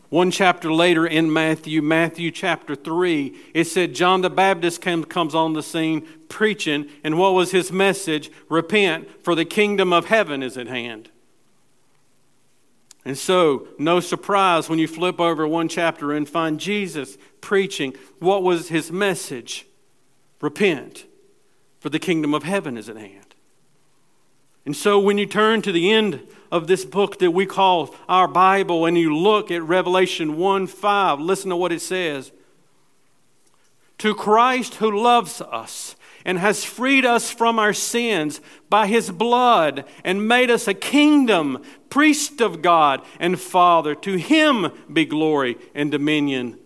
One 0.09 0.31
chapter 0.31 0.71
later 0.71 1.07
in 1.07 1.31
Matthew, 1.31 1.81
Matthew 1.81 2.29
chapter 2.29 2.75
3, 2.75 3.35
it 3.53 3.65
said 3.65 3.95
John 3.95 4.21
the 4.21 4.29
Baptist 4.29 4.81
came, 4.81 5.03
comes 5.03 5.33
on 5.33 5.53
the 5.53 5.63
scene 5.63 6.07
preaching, 6.29 6.87
and 7.03 7.17
what 7.17 7.33
was 7.33 7.51
his 7.51 7.71
message? 7.71 8.29
Repent, 8.49 9.23
for 9.23 9.33
the 9.33 9.45
kingdom 9.45 9.91
of 9.91 10.05
heaven 10.05 10.43
is 10.43 10.57
at 10.57 10.67
hand. 10.67 11.09
And 13.03 13.17
so, 13.17 13.67
no 13.77 13.99
surprise 13.99 14.69
when 14.69 14.79
you 14.79 14.87
flip 14.87 15.19
over 15.19 15.47
one 15.47 15.69
chapter 15.69 16.11
and 16.11 16.27
find 16.27 16.59
Jesus 16.59 17.17
preaching. 17.41 17.95
What 18.19 18.43
was 18.43 18.69
his 18.69 18.91
message? 18.91 19.65
Repent, 20.41 21.05
for 21.85 21.91
the 21.91 21.99
kingdom 21.99 22.33
of 22.33 22.41
heaven 22.41 22.79
is 22.79 22.89
at 22.89 22.97
hand. 22.97 23.35
And 24.65 24.75
so 24.75 24.99
when 24.99 25.19
you 25.19 25.27
turn 25.27 25.61
to 25.61 25.71
the 25.71 25.91
end 25.91 26.19
of 26.51 26.65
this 26.65 26.83
book 26.83 27.19
that 27.19 27.29
we 27.29 27.45
call 27.45 27.93
our 28.09 28.27
Bible 28.27 28.87
and 28.87 28.97
you 28.97 29.15
look 29.15 29.51
at 29.51 29.61
Revelation 29.61 30.35
1 30.35 30.65
5, 30.65 31.19
listen 31.19 31.51
to 31.51 31.55
what 31.55 31.71
it 31.71 31.81
says. 31.81 32.31
To 33.99 34.15
Christ 34.15 34.73
who 34.73 34.99
loves 34.99 35.41
us 35.41 35.95
and 36.25 36.39
has 36.39 36.63
freed 36.65 37.05
us 37.05 37.29
from 37.29 37.59
our 37.59 37.71
sins 37.71 38.41
by 38.67 38.87
his 38.87 39.11
blood 39.11 39.85
and 40.03 40.27
made 40.27 40.49
us 40.49 40.67
a 40.67 40.73
kingdom, 40.73 41.61
priest 41.91 42.41
of 42.41 42.63
God 42.63 43.03
and 43.19 43.39
Father. 43.39 43.93
To 43.93 44.15
him 44.15 44.71
be 44.91 45.05
glory 45.05 45.55
and 45.75 45.91
dominion 45.91 46.57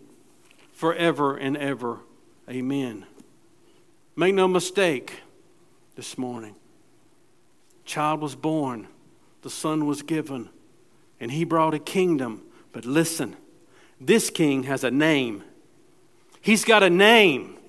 forever 0.72 1.36
and 1.36 1.58
ever. 1.58 2.00
Amen. 2.50 3.06
Make 4.20 4.36
no 4.36 4.50
mistake 4.50 5.22
this 5.96 6.18
morning. 6.18 6.56
Child 7.86 8.20
was 8.20 8.36
born, 8.36 8.90
the 9.44 9.50
son 9.50 9.86
was 9.86 10.02
given, 10.02 10.50
and 11.22 11.32
he 11.32 11.46
brought 11.46 11.74
a 11.74 11.80
kingdom. 11.80 12.42
But 12.74 12.84
listen, 12.84 13.38
this 13.98 14.30
king 14.30 14.64
has 14.64 14.84
a 14.84 14.92
name. 14.92 15.46
He's 16.42 16.66
got 16.66 16.84
a 16.84 16.90
name. 16.90 17.60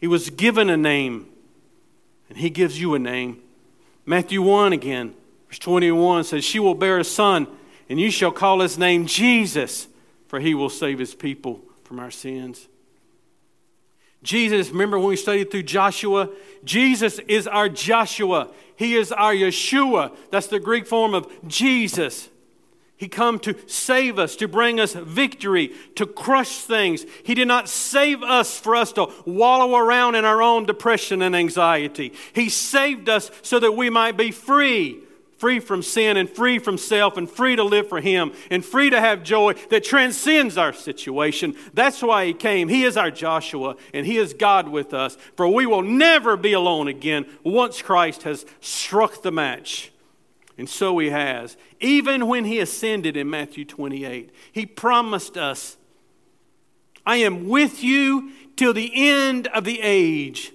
He 0.00 0.06
was 0.06 0.30
given 0.30 0.70
a 0.70 0.76
name, 0.76 1.26
and 2.28 2.38
he 2.38 2.50
gives 2.50 2.80
you 2.80 2.94
a 2.94 3.00
name. 3.00 3.42
Matthew 4.06 4.40
1 4.40 4.72
again, 4.72 5.12
verse 5.48 5.58
21 5.58 6.22
says, 6.22 6.44
She 6.44 6.60
will 6.60 6.76
bear 6.76 7.00
a 7.00 7.04
son, 7.04 7.48
and 7.88 7.98
you 7.98 8.12
shall 8.12 8.30
call 8.30 8.60
his 8.60 8.78
name 8.78 9.06
Jesus, 9.06 9.88
for 10.28 10.38
he 10.38 10.54
will 10.54 10.70
save 10.70 11.00
his 11.00 11.16
people 11.16 11.62
from 11.82 11.98
our 11.98 12.12
sins. 12.12 12.68
Jesus, 14.22 14.70
remember 14.70 14.98
when 14.98 15.08
we 15.08 15.16
studied 15.16 15.50
through 15.50 15.62
Joshua? 15.62 16.30
Jesus 16.64 17.18
is 17.20 17.46
our 17.46 17.68
Joshua. 17.68 18.48
He 18.76 18.94
is 18.94 19.12
our 19.12 19.32
Yeshua. 19.32 20.14
That's 20.30 20.48
the 20.48 20.60
Greek 20.60 20.86
form 20.86 21.14
of 21.14 21.28
Jesus. 21.46 22.28
He 22.96 23.06
come 23.06 23.38
to 23.40 23.54
save 23.68 24.18
us, 24.18 24.34
to 24.36 24.48
bring 24.48 24.80
us 24.80 24.92
victory, 24.92 25.72
to 25.94 26.04
crush 26.04 26.62
things. 26.62 27.06
He 27.22 27.36
did 27.36 27.46
not 27.46 27.68
save 27.68 28.24
us 28.24 28.58
for 28.58 28.74
us 28.74 28.92
to 28.94 29.06
wallow 29.24 29.76
around 29.76 30.16
in 30.16 30.24
our 30.24 30.42
own 30.42 30.66
depression 30.66 31.22
and 31.22 31.36
anxiety. 31.36 32.12
He 32.32 32.48
saved 32.48 33.08
us 33.08 33.30
so 33.42 33.60
that 33.60 33.72
we 33.72 33.88
might 33.88 34.16
be 34.16 34.32
free, 34.32 35.00
free 35.38 35.60
from 35.60 35.82
sin 35.82 36.16
and 36.16 36.28
free 36.28 36.58
from 36.58 36.76
self 36.76 37.16
and 37.16 37.30
free 37.30 37.56
to 37.56 37.64
live 37.64 37.88
for 37.88 38.00
Him 38.00 38.32
and 38.50 38.64
free 38.64 38.90
to 38.90 39.00
have 39.00 39.22
joy 39.22 39.54
that 39.70 39.84
transcends 39.84 40.58
our 40.58 40.72
situation. 40.72 41.56
That's 41.72 42.02
why 42.02 42.26
He 42.26 42.34
came. 42.34 42.68
He 42.68 42.84
is 42.84 42.96
our 42.96 43.10
Joshua 43.10 43.76
and 43.94 44.04
He 44.04 44.18
is 44.18 44.34
God 44.34 44.68
with 44.68 44.92
us. 44.92 45.16
For 45.36 45.48
we 45.48 45.64
will 45.64 45.82
never 45.82 46.36
be 46.36 46.52
alone 46.52 46.88
again 46.88 47.26
once 47.42 47.80
Christ 47.80 48.24
has 48.24 48.44
struck 48.60 49.22
the 49.22 49.32
match. 49.32 49.92
And 50.58 50.68
so 50.68 50.98
he 50.98 51.10
has. 51.10 51.56
Even 51.78 52.26
when 52.26 52.44
he 52.44 52.58
ascended 52.58 53.16
in 53.16 53.30
Matthew 53.30 53.64
28, 53.64 54.30
he 54.50 54.66
promised 54.66 55.36
us, 55.36 55.76
I 57.06 57.18
am 57.18 57.48
with 57.48 57.82
you 57.82 58.32
till 58.56 58.74
the 58.74 58.90
end 58.92 59.46
of 59.46 59.62
the 59.64 59.80
age. 59.80 60.52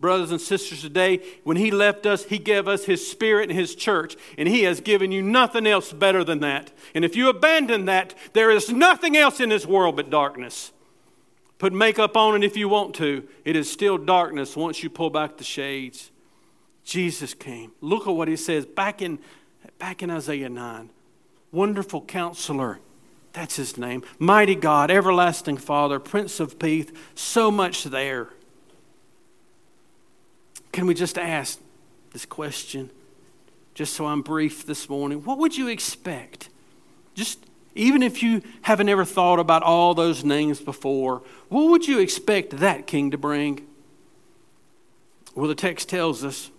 Brothers 0.00 0.30
and 0.30 0.40
sisters, 0.40 0.80
today, 0.80 1.20
when 1.44 1.58
he 1.58 1.70
left 1.70 2.06
us, 2.06 2.24
he 2.24 2.38
gave 2.38 2.66
us 2.66 2.86
his 2.86 3.06
spirit 3.06 3.50
and 3.50 3.58
his 3.58 3.74
church, 3.74 4.16
and 4.38 4.48
he 4.48 4.62
has 4.62 4.80
given 4.80 5.12
you 5.12 5.20
nothing 5.20 5.66
else 5.66 5.92
better 5.92 6.24
than 6.24 6.40
that. 6.40 6.72
And 6.94 7.04
if 7.04 7.14
you 7.14 7.28
abandon 7.28 7.84
that, 7.84 8.14
there 8.32 8.50
is 8.50 8.70
nothing 8.70 9.14
else 9.14 9.40
in 9.40 9.50
this 9.50 9.66
world 9.66 9.96
but 9.96 10.08
darkness. 10.08 10.72
Put 11.58 11.74
makeup 11.74 12.16
on 12.16 12.34
it 12.36 12.46
if 12.46 12.56
you 12.56 12.70
want 12.70 12.94
to, 12.96 13.28
it 13.44 13.54
is 13.54 13.70
still 13.70 13.98
darkness 13.98 14.56
once 14.56 14.82
you 14.82 14.88
pull 14.88 15.10
back 15.10 15.36
the 15.36 15.44
shades. 15.44 16.10
Jesus 16.82 17.34
came. 17.34 17.72
Look 17.82 18.08
at 18.08 18.14
what 18.14 18.28
he 18.28 18.36
says 18.36 18.64
back 18.64 19.02
in, 19.02 19.18
back 19.78 20.02
in 20.02 20.10
Isaiah 20.10 20.48
9. 20.48 20.88
Wonderful 21.52 22.00
counselor. 22.06 22.80
That's 23.34 23.56
his 23.56 23.76
name. 23.76 24.02
Mighty 24.18 24.54
God, 24.54 24.90
everlasting 24.90 25.58
Father, 25.58 26.00
Prince 26.00 26.40
of 26.40 26.58
Peace. 26.58 26.90
So 27.14 27.50
much 27.50 27.84
there. 27.84 28.30
Can 30.72 30.86
we 30.86 30.94
just 30.94 31.18
ask 31.18 31.60
this 32.12 32.24
question? 32.24 32.90
Just 33.74 33.94
so 33.94 34.06
I'm 34.06 34.22
brief 34.22 34.66
this 34.66 34.88
morning. 34.88 35.24
What 35.24 35.38
would 35.38 35.56
you 35.56 35.68
expect? 35.68 36.48
Just 37.14 37.44
even 37.74 38.02
if 38.02 38.22
you 38.22 38.42
haven't 38.62 38.88
ever 38.88 39.04
thought 39.04 39.38
about 39.38 39.62
all 39.62 39.94
those 39.94 40.24
names 40.24 40.60
before, 40.60 41.22
what 41.48 41.70
would 41.70 41.86
you 41.86 41.98
expect 41.98 42.58
that 42.58 42.86
king 42.86 43.10
to 43.10 43.18
bring? 43.18 43.66
Well, 45.34 45.48
the 45.48 45.54
text 45.54 45.88
tells 45.88 46.24
us 46.24 46.50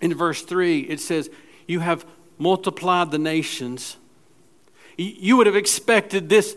in 0.00 0.14
verse 0.14 0.42
3, 0.42 0.80
it 0.80 1.00
says, 1.00 1.30
You 1.66 1.80
have 1.80 2.06
multiplied 2.38 3.10
the 3.10 3.18
nations. 3.18 3.96
You 4.96 5.36
would 5.36 5.46
have 5.46 5.56
expected 5.56 6.28
this 6.28 6.56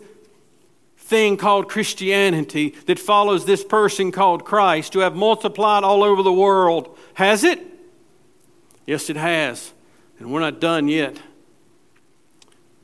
thing 1.08 1.36
called 1.36 1.68
Christianity 1.68 2.74
that 2.86 2.98
follows 2.98 3.44
this 3.44 3.64
person 3.64 4.12
called 4.12 4.44
Christ 4.44 4.92
to 4.92 5.00
have 5.00 5.16
multiplied 5.16 5.84
all 5.84 6.04
over 6.04 6.22
the 6.22 6.32
world. 6.32 6.96
Has 7.14 7.44
it? 7.44 7.60
Yes, 8.86 9.10
it 9.10 9.16
has. 9.16 9.72
And 10.18 10.32
we're 10.32 10.40
not 10.40 10.60
done 10.60 10.88
yet. 10.88 11.18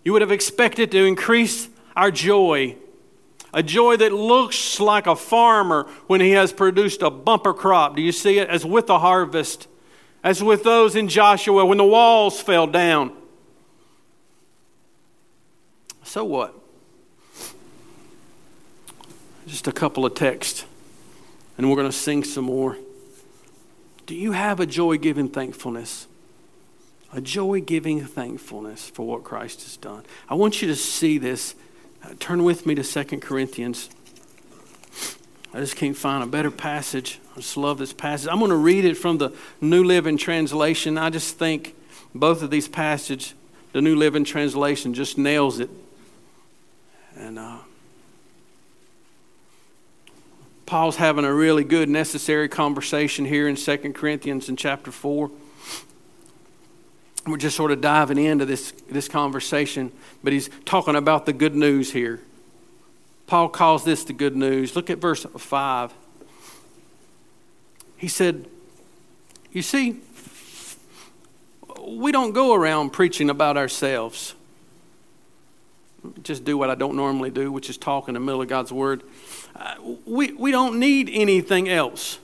You 0.04 0.12
would 0.12 0.22
have 0.22 0.32
expected 0.32 0.90
to 0.92 1.04
increase 1.04 1.68
our 1.96 2.10
joy, 2.10 2.76
a 3.52 3.62
joy 3.62 3.96
that 3.98 4.12
looks 4.12 4.80
like 4.80 5.06
a 5.06 5.16
farmer 5.16 5.88
when 6.06 6.20
he 6.20 6.32
has 6.32 6.52
produced 6.52 7.02
a 7.02 7.10
bumper 7.10 7.54
crop. 7.54 7.96
Do 7.96 8.02
you 8.02 8.12
see 8.12 8.38
it? 8.38 8.48
As 8.48 8.64
with 8.64 8.87
the 8.87 8.98
harvest 8.98 9.68
as 10.24 10.42
with 10.42 10.64
those 10.64 10.96
in 10.96 11.06
Joshua 11.06 11.66
when 11.66 11.76
the 11.76 11.84
walls 11.84 12.40
fell 12.40 12.66
down. 12.66 13.12
So 16.02 16.24
what? 16.24 16.58
Just 19.46 19.68
a 19.68 19.72
couple 19.72 20.07
of 20.07 20.14
texts, 20.14 20.64
and 21.59 21.68
we're 21.68 21.76
going 21.76 21.90
to 21.90 21.96
sing 21.96 22.24
some 22.24 22.44
more. 22.44 22.78
Do 24.07 24.14
you 24.14 24.33
have 24.33 24.61
a 24.61 24.66
joy 24.66 24.98
giving 24.98 25.28
thankfulness? 25.28 26.07
A 27.12 27.20
joy 27.20 27.61
giving 27.61 28.04
thankfulness 28.04 28.88
for 28.90 29.07
what 29.07 29.22
Christ 29.22 29.62
has 29.62 29.76
done. 29.76 30.04
I 30.28 30.35
want 30.35 30.62
you 30.62 30.68
to 30.68 30.74
see 30.74 31.18
this. 31.18 31.54
Uh, 32.02 32.14
turn 32.18 32.42
with 32.42 32.66
me 32.66 32.74
to 32.74 32.83
2 32.83 33.20
Corinthians. 33.20 33.88
I 35.54 35.61
just 35.61 35.76
can't 35.76 35.96
find 35.96 36.24
a 36.24 36.26
better 36.26 36.50
passage. 36.50 37.20
I 37.33 37.37
just 37.37 37.57
love 37.57 37.78
this 37.78 37.92
passage. 37.92 38.28
I'm 38.28 38.40
going 38.40 38.50
to 38.50 38.57
read 38.57 38.85
it 38.85 38.96
from 38.96 39.18
the 39.18 39.30
New 39.61 39.85
Living 39.85 40.16
Translation. 40.16 40.98
I 40.98 41.11
just 41.11 41.38
think 41.38 41.76
both 42.14 42.42
of 42.42 42.50
these 42.50 42.66
passages, 42.66 43.35
the 43.72 43.80
New 43.80 43.94
Living 43.94 44.24
Translation 44.24 44.94
just 44.94 45.16
nails 45.16 45.61
it. 45.61 45.70
And 47.16 47.38
uh, 47.38 47.59
Paul's 50.66 50.96
having 50.96 51.24
a 51.24 51.33
really 51.33 51.64
good, 51.64 51.88
necessary 51.88 52.48
conversation 52.48 53.24
here 53.24 53.46
in 53.48 53.57
2 53.57 53.77
Corinthians 53.92 54.48
in 54.48 54.57
chapter 54.57 54.90
4. 54.90 55.31
We're 57.27 57.37
just 57.37 57.57
sort 57.57 57.70
of 57.70 57.81
diving 57.81 58.18
into 58.18 58.44
this, 58.44 58.72
this 58.90 59.09
conversation, 59.09 59.92
but 60.22 60.33
he's 60.33 60.50
talking 60.64 60.96
about 60.96 61.27
the 61.27 61.33
good 61.33 61.55
news 61.55 61.92
here. 61.92 62.20
Paul 63.27 63.48
calls 63.48 63.85
this 63.85 64.05
the 64.05 64.12
good 64.12 64.37
news. 64.37 64.77
Look 64.77 64.90
at 64.90 64.98
verse 64.98 65.24
5. 65.24 65.92
He 67.96 68.09
said, 68.09 68.46
You 69.53 69.62
see, 69.62 70.00
we 71.87 72.12
don't 72.12 72.33
go 72.33 72.55
around 72.55 72.90
preaching 72.90 73.31
about 73.31 73.57
ourselves. 73.57 74.35
Just 76.22 76.44
do 76.44 76.56
what 76.58 76.70
I 76.70 76.74
don't 76.74 76.96
normally 76.96 77.30
do, 77.30 77.50
which 77.50 77.70
is 77.70 77.76
talk 77.76 78.08
in 78.08 78.14
the 78.14 78.20
middle 78.20 78.42
of 78.42 78.48
God's 78.48 78.72
Word. 78.72 79.02
Uh, 79.56 79.74
we, 80.04 80.32
we 80.32 80.50
don't 80.50 80.78
need 80.78 81.10
anything 81.12 81.68
else. 81.68 82.18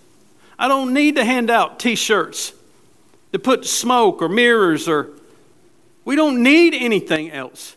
I 0.59 0.69
don't 0.69 0.93
need 0.93 1.17
to 1.17 1.25
hand 1.25 1.51
out 1.51 1.79
t 1.79 1.95
shirts 1.95 2.53
to 3.33 3.39
put 3.39 3.65
smoke 3.65 4.23
or 4.23 4.29
mirrors 4.29 4.89
or. 4.89 5.11
We 6.05 6.17
don't 6.17 6.43
need 6.43 6.75
anything 6.75 7.31
else. 7.31 7.77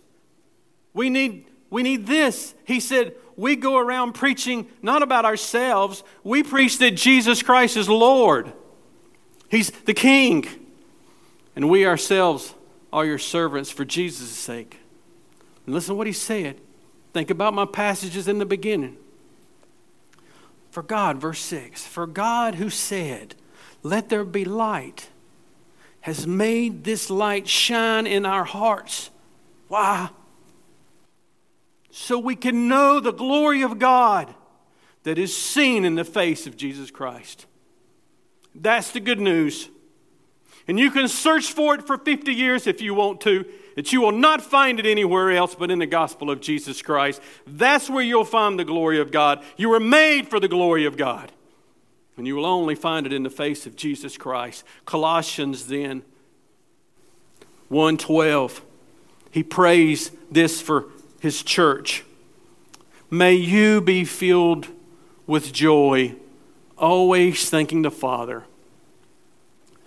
We 0.94 1.10
need 1.10 1.46
we 1.74 1.82
need 1.82 2.06
this. 2.06 2.54
He 2.66 2.80
said, 2.80 3.16
We 3.36 3.56
go 3.56 3.78
around 3.78 4.14
preaching 4.14 4.68
not 4.84 5.02
about 5.02 5.26
ourselves, 5.26 6.04
we 6.24 6.44
preach 6.44 6.78
that 6.78 6.92
Jesus 6.92 7.42
Christ 7.42 7.78
is 7.78 7.90
Lord. 7.90 8.54
He's 9.50 9.72
the 9.72 9.96
King. 9.96 10.46
And 11.56 11.72
we 11.72 11.88
ourselves 11.88 12.54
are 12.92 13.06
your 13.06 13.18
servants 13.18 13.72
for 13.72 13.86
Jesus' 13.86 14.30
sake. 14.30 14.82
And 15.66 15.76
listen 15.76 15.94
to 15.94 15.98
what 15.98 16.08
he 16.08 16.14
said. 16.14 16.60
Think 17.14 17.30
about 17.30 17.54
my 17.54 17.66
passages 17.66 18.28
in 18.28 18.40
the 18.40 18.46
beginning. 18.46 18.98
For 20.72 20.82
God, 20.82 21.18
verse 21.18 21.40
6, 21.40 21.86
for 21.86 22.08
God 22.08 22.56
who 22.56 22.70
said, 22.70 23.36
Let 23.84 24.10
there 24.10 24.26
be 24.26 24.44
light, 24.46 25.10
has 26.02 26.26
made 26.26 26.84
this 26.84 27.10
light 27.10 27.48
shine 27.48 28.08
in 28.08 28.26
our 28.26 28.44
hearts. 28.44 29.12
Why? 29.68 30.10
so 31.96 32.18
we 32.18 32.36
can 32.36 32.68
know 32.68 33.00
the 33.00 33.14
glory 33.14 33.62
of 33.62 33.78
God 33.78 34.34
that 35.04 35.20
is 35.20 35.38
seen 35.38 35.86
in 35.86 35.94
the 35.94 36.04
face 36.04 36.48
of 36.48 36.58
Jesus 36.58 36.90
Christ. 36.90 37.46
That's 38.56 38.90
the 38.90 39.00
good 39.00 39.20
news. 39.20 39.70
And 40.68 40.80
you 40.80 40.90
can 40.90 41.08
search 41.08 41.52
for 41.52 41.76
it 41.76 41.86
for 41.86 42.00
50 42.00 42.34
years 42.34 42.66
if 42.66 42.82
you 42.82 42.96
want 42.96 43.22
to, 43.22 43.46
that 43.76 43.92
you 43.92 44.02
will 44.02 44.12
not 44.12 44.42
find 44.42 44.80
it 44.80 44.86
anywhere 44.86 45.32
else 45.32 45.56
but 45.56 45.72
in 45.72 45.80
the 45.80 45.86
gospel 45.86 46.30
of 46.30 46.42
Jesus 46.42 46.82
Christ. 46.82 47.22
That's 47.46 47.90
where 47.90 48.04
you'll 48.04 48.26
find 48.26 48.60
the 48.60 48.66
glory 48.66 49.00
of 49.00 49.12
God. 49.12 49.44
You 49.58 49.70
were 49.70 49.80
made 49.80 50.28
for 50.28 50.40
the 50.40 50.48
glory 50.48 50.86
of 50.86 50.98
God. 50.98 51.32
And 52.18 52.28
you 52.28 52.36
will 52.36 52.46
only 52.46 52.76
find 52.76 53.06
it 53.06 53.14
in 53.14 53.24
the 53.24 53.30
face 53.30 53.66
of 53.66 53.76
Jesus 53.76 54.18
Christ. 54.18 54.64
Colossians 54.86 55.68
then 55.68 56.04
1:12. 57.70 58.62
He 59.32 59.42
prays 59.42 60.12
this 60.32 60.62
for 60.62 60.90
his 61.20 61.42
church. 61.42 62.04
May 63.10 63.34
you 63.34 63.82
be 63.82 64.06
filled 64.06 64.68
with 65.26 65.52
joy, 65.52 66.16
always 66.78 67.50
thanking 67.50 67.82
the 67.82 67.92
Father 67.92 68.44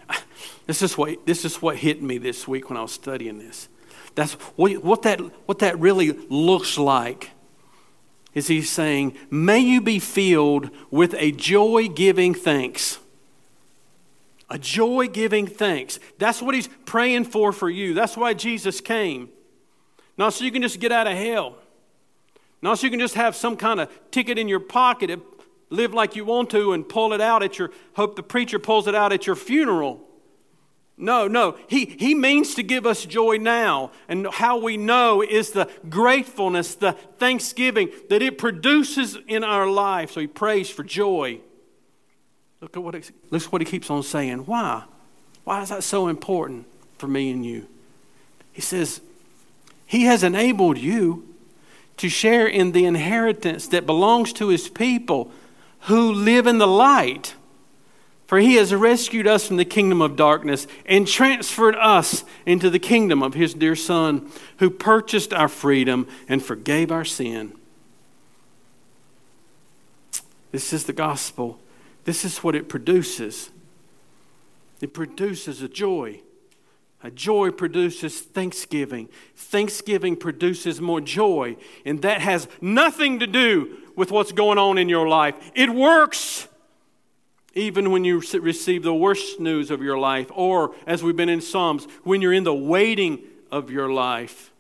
this 0.67 0.83
is 0.83 0.97
what, 0.97 1.25
this 1.27 1.45
is 1.45 1.61
what 1.63 1.77
hit 1.77 2.03
me 2.03 2.19
this 2.19 2.47
week 2.47 2.69
when 2.69 2.77
I 2.77 2.83
was 2.83 2.93
studying 2.93 3.39
this. 3.39 3.69
That's 4.17 4.33
what, 4.57 5.03
that, 5.03 5.21
what 5.47 5.61
that 5.61 5.79
really 5.79 6.13
looks 6.29 6.77
like. 6.77 7.31
Is 8.35 8.49
he's 8.49 8.69
saying, 8.69 9.17
May 9.31 9.61
you 9.61 9.81
be 9.81 9.99
filled 9.99 10.71
with 10.91 11.15
a 11.19 11.31
joy 11.33 11.89
giving 11.89 12.35
thanks. 12.35 12.99
A 14.51 14.59
joy 14.59 15.09
giving 15.09 15.47
thanks. 15.47 15.99
That's 16.19 16.43
what 16.43 16.55
he's 16.55 16.69
praying 16.85 17.25
for 17.25 17.53
for 17.53 17.71
you. 17.71 17.95
That's 17.95 18.17
why 18.17 18.35
Jesus 18.35 18.81
came. 18.81 19.29
Not 20.19 20.33
so 20.33 20.45
you 20.45 20.53
can 20.53 20.63
just 20.63 20.81
get 20.81 20.93
out 20.93 21.07
of 21.07 21.17
hell. 21.17 21.57
Not 22.63 22.79
so 22.79 22.87
you 22.87 22.91
can 22.91 23.01
just 23.01 23.15
have 23.15 23.37
some 23.37 23.57
kind 23.57 23.81
of 23.81 23.91
ticket 24.11 24.39
in 24.39 24.49
your 24.49 24.61
pocket 24.61 25.21
live 25.69 25.93
like 25.93 26.17
you 26.17 26.25
want 26.25 26.51
to 26.51 26.73
and 26.73 26.89
pull 26.89 27.13
it 27.13 27.21
out 27.21 27.43
at 27.43 27.59
your, 27.59 27.71
hope 27.95 28.17
the 28.17 28.23
preacher 28.23 28.59
pulls 28.59 28.87
it 28.87 28.95
out 28.95 29.13
at 29.13 29.27
your 29.27 29.37
funeral. 29.37 30.06
No, 30.99 31.29
no. 31.29 31.59
He, 31.69 31.85
he 31.85 32.15
means 32.15 32.55
to 32.55 32.63
give 32.63 32.87
us 32.87 33.05
joy 33.05 33.37
now. 33.37 33.91
And 34.09 34.27
how 34.27 34.59
we 34.59 34.77
know 34.77 35.23
is 35.23 35.51
the 35.51 35.71
gratefulness, 35.91 36.75
the 36.75 36.93
thanksgiving 37.19 37.91
that 38.09 38.23
it 38.23 38.39
produces 38.39 39.19
in 39.29 39.45
our 39.45 39.69
life. 39.69 40.13
So 40.13 40.21
he 40.21 40.27
prays 40.27 40.71
for 40.71 40.83
joy. 40.83 41.41
Look 42.61 42.77
at 42.77 42.83
what, 42.83 42.95
it, 42.95 43.11
look 43.31 43.43
what 43.45 43.61
he 43.61 43.67
keeps 43.67 43.91
on 43.91 44.03
saying. 44.03 44.47
Why? 44.47 44.85
Why 45.45 45.63
is 45.63 45.69
that 45.69 45.85
so 45.85 46.09
important 46.09 46.67
for 46.99 47.07
me 47.07 47.31
and 47.31 47.45
you? 47.45 47.67
He 48.53 48.63
says, 48.63 49.03
He 49.85 50.05
has 50.05 50.23
enabled 50.23 50.79
you 50.79 51.29
to 51.99 52.09
share 52.09 52.47
in 52.47 52.73
the 52.73 52.87
inheritance 52.87 53.69
that 53.69 53.85
belongs 53.87 54.33
to 54.35 54.49
His 54.49 54.69
people 54.69 55.31
who 55.81 56.13
live 56.13 56.47
in 56.47 56.59
the 56.59 56.67
light. 56.67 57.35
For 58.27 58.39
he 58.39 58.55
has 58.55 58.75
rescued 58.75 59.27
us 59.27 59.47
from 59.47 59.57
the 59.57 59.65
kingdom 59.65 60.03
of 60.03 60.17
darkness 60.17 60.67
and 60.85 61.07
transferred 61.07 61.77
us 61.77 62.25
into 62.45 62.69
the 62.71 62.81
kingdom 62.81 63.23
of 63.23 63.35
his 63.35 63.55
dear 63.55 63.77
Son, 63.77 64.29
who 64.59 64.69
purchased 64.69 65.33
our 65.33 65.49
freedom 65.49 66.09
and 66.29 66.43
forgave 66.43 66.91
our 66.91 67.05
sin. 67.05 67.53
This 70.51 70.73
is 70.73 70.85
the 70.85 70.93
gospel. 70.93 71.61
This 72.05 72.25
is 72.25 72.39
what 72.39 72.57
it 72.57 72.69
produces. 72.69 73.51
It 74.81 74.93
produces 74.93 75.63
a 75.63 75.69
joy. 75.69 76.21
A 77.05 77.11
joy 77.11 77.51
produces 77.51 78.21
thanksgiving. 78.21 79.09
Thanksgiving 79.37 80.17
produces 80.17 80.81
more 80.81 81.01
joy. 81.01 81.57
And 81.85 82.03
that 82.03 82.23
has 82.23 82.49
nothing 82.61 83.21
to 83.21 83.27
do 83.29 83.77
with 83.95 84.11
what's 84.11 84.33
going 84.33 84.59
on 84.59 84.79
in 84.79 84.89
your 84.89 85.07
life. 85.07 85.37
It 85.55 85.71
works 85.71 86.49
even 87.57 87.91
when 87.91 88.05
you 88.05 88.23
receive 88.41 88.83
the 88.83 88.95
worst 88.95 89.41
news 89.41 89.71
of 89.71 89.83
your 89.83 89.99
life, 89.99 90.31
or 90.35 90.75
as 90.87 91.03
we've 91.03 91.17
been 91.17 91.31
in 91.31 91.41
Psalms, 91.41 91.89
when 92.05 92.21
you're 92.21 92.33
in 92.33 92.45
the 92.45 92.55
waiting 92.55 93.21
of 93.51 93.71
your 93.71 93.91
life. 93.91 94.53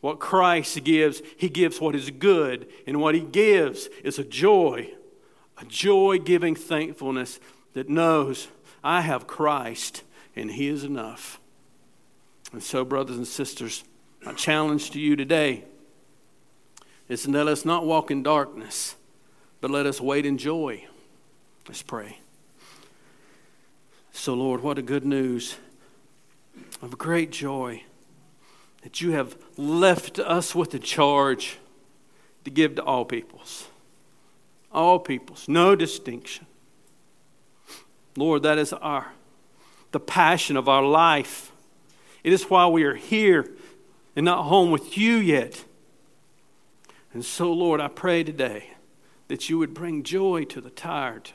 What 0.00 0.20
Christ 0.20 0.84
gives, 0.84 1.22
He 1.36 1.48
gives 1.48 1.80
what 1.80 1.94
is 1.94 2.10
good, 2.10 2.68
and 2.86 3.00
what 3.00 3.14
He 3.14 3.22
gives 3.22 3.86
is 4.04 4.18
a 4.18 4.24
joy, 4.24 4.92
a 5.58 5.64
joy 5.64 6.18
giving 6.18 6.54
thankfulness 6.54 7.40
that 7.72 7.88
knows 7.88 8.48
I 8.84 9.00
have 9.00 9.26
Christ 9.26 10.02
and 10.36 10.50
He 10.50 10.68
is 10.68 10.84
enough. 10.84 11.40
And 12.52 12.62
so, 12.62 12.84
brothers 12.84 13.16
and 13.16 13.26
sisters, 13.26 13.82
my 14.24 14.34
challenge 14.34 14.90
to 14.92 15.00
you 15.00 15.16
today 15.16 15.64
is 17.08 17.22
to 17.22 17.30
let 17.30 17.48
us 17.48 17.64
not 17.64 17.86
walk 17.86 18.10
in 18.10 18.22
darkness, 18.22 18.96
but 19.60 19.70
let 19.70 19.86
us 19.86 20.00
wait 20.00 20.26
in 20.26 20.38
joy. 20.38 20.86
Let's 21.66 21.82
pray. 21.82 22.18
So, 24.16 24.32
Lord, 24.32 24.62
what 24.62 24.78
a 24.78 24.82
good 24.82 25.04
news 25.04 25.56
of 26.80 26.96
great 26.96 27.30
joy 27.30 27.82
that 28.82 29.02
you 29.02 29.12
have 29.12 29.36
left 29.58 30.18
us 30.18 30.54
with 30.54 30.72
a 30.72 30.78
charge 30.78 31.58
to 32.44 32.50
give 32.50 32.76
to 32.76 32.82
all 32.82 33.04
peoples. 33.04 33.68
All 34.72 34.98
peoples, 34.98 35.46
no 35.48 35.76
distinction. 35.76 36.46
Lord, 38.16 38.42
that 38.42 38.56
is 38.56 38.72
our 38.72 39.12
the 39.92 40.00
passion 40.00 40.56
of 40.56 40.66
our 40.66 40.82
life. 40.82 41.52
It 42.24 42.32
is 42.32 42.44
why 42.44 42.66
we 42.68 42.84
are 42.84 42.96
here 42.96 43.46
and 44.16 44.24
not 44.24 44.44
home 44.44 44.70
with 44.70 44.96
you 44.96 45.16
yet. 45.16 45.62
And 47.12 47.22
so, 47.22 47.52
Lord, 47.52 47.82
I 47.82 47.88
pray 47.88 48.24
today 48.24 48.70
that 49.28 49.50
you 49.50 49.58
would 49.58 49.74
bring 49.74 50.02
joy 50.02 50.44
to 50.44 50.62
the 50.62 50.70
tired, 50.70 51.32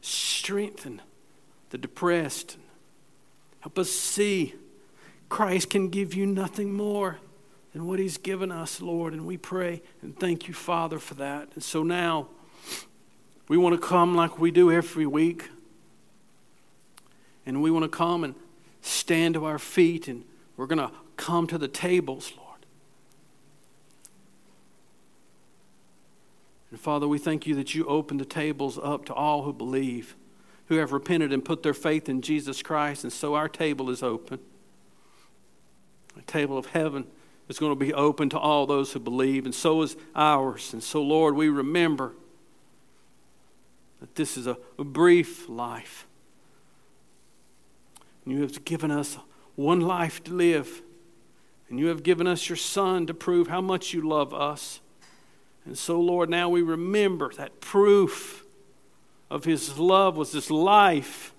strengthen 0.00 1.02
the 1.70 1.78
depressed. 1.78 2.56
Help 3.60 3.78
us 3.78 3.90
see 3.90 4.54
Christ 5.28 5.70
can 5.70 5.88
give 5.88 6.14
you 6.14 6.26
nothing 6.26 6.72
more 6.72 7.18
than 7.72 7.86
what 7.86 7.98
He's 7.98 8.16
given 8.16 8.50
us, 8.50 8.80
Lord. 8.80 9.12
And 9.12 9.26
we 9.26 9.36
pray 9.36 9.82
and 10.02 10.18
thank 10.18 10.48
you, 10.48 10.54
Father, 10.54 10.98
for 10.98 11.14
that. 11.14 11.48
And 11.54 11.62
so 11.62 11.82
now 11.82 12.28
we 13.46 13.56
want 13.56 13.80
to 13.80 13.86
come 13.86 14.14
like 14.14 14.38
we 14.38 14.50
do 14.50 14.70
every 14.72 15.06
week. 15.06 15.50
And 17.44 17.62
we 17.62 17.70
want 17.70 17.84
to 17.84 17.88
come 17.88 18.24
and 18.24 18.34
stand 18.82 19.34
to 19.34 19.44
our 19.44 19.58
feet 19.58 20.08
and 20.08 20.24
we're 20.56 20.66
going 20.66 20.78
to 20.78 20.90
come 21.16 21.46
to 21.46 21.58
the 21.58 21.68
tables, 21.68 22.32
Lord. 22.36 22.48
And 26.70 26.78
Father, 26.78 27.08
we 27.08 27.18
thank 27.18 27.46
you 27.46 27.54
that 27.54 27.74
you 27.74 27.86
open 27.86 28.18
the 28.18 28.26
tables 28.26 28.78
up 28.78 29.06
to 29.06 29.14
all 29.14 29.42
who 29.42 29.52
believe 29.52 30.14
who 30.68 30.76
have 30.76 30.92
repented 30.92 31.32
and 31.32 31.44
put 31.44 31.62
their 31.62 31.74
faith 31.74 32.08
in 32.08 32.22
Jesus 32.22 32.62
Christ. 32.62 33.04
And 33.04 33.12
so 33.12 33.34
our 33.34 33.48
table 33.48 33.90
is 33.90 34.02
open. 34.02 34.38
The 36.14 36.22
table 36.22 36.58
of 36.58 36.66
heaven 36.66 37.06
is 37.48 37.58
going 37.58 37.72
to 37.72 37.76
be 37.76 37.94
open 37.94 38.28
to 38.30 38.38
all 38.38 38.66
those 38.66 38.92
who 38.92 39.00
believe, 39.00 39.46
and 39.46 39.54
so 39.54 39.80
is 39.82 39.96
ours. 40.14 40.72
And 40.72 40.82
so, 40.82 41.02
Lord, 41.02 41.34
we 41.34 41.48
remember 41.48 42.12
that 44.00 44.14
this 44.14 44.36
is 44.36 44.46
a, 44.46 44.58
a 44.78 44.84
brief 44.84 45.48
life. 45.48 46.06
And 48.24 48.34
you 48.34 48.42
have 48.42 48.64
given 48.64 48.90
us 48.90 49.16
one 49.54 49.80
life 49.80 50.22
to 50.24 50.34
live. 50.34 50.82
And 51.70 51.78
you 51.78 51.86
have 51.86 52.02
given 52.02 52.26
us 52.26 52.48
your 52.48 52.56
Son 52.56 53.06
to 53.06 53.14
prove 53.14 53.48
how 53.48 53.60
much 53.60 53.94
you 53.94 54.06
love 54.06 54.34
us. 54.34 54.80
And 55.64 55.76
so, 55.76 56.00
Lord, 56.00 56.28
now 56.28 56.48
we 56.48 56.62
remember 56.62 57.32
that 57.36 57.60
proof 57.60 58.44
of 59.30 59.44
his 59.44 59.78
love 59.78 60.16
was 60.16 60.32
his 60.32 60.50
life, 60.50 61.34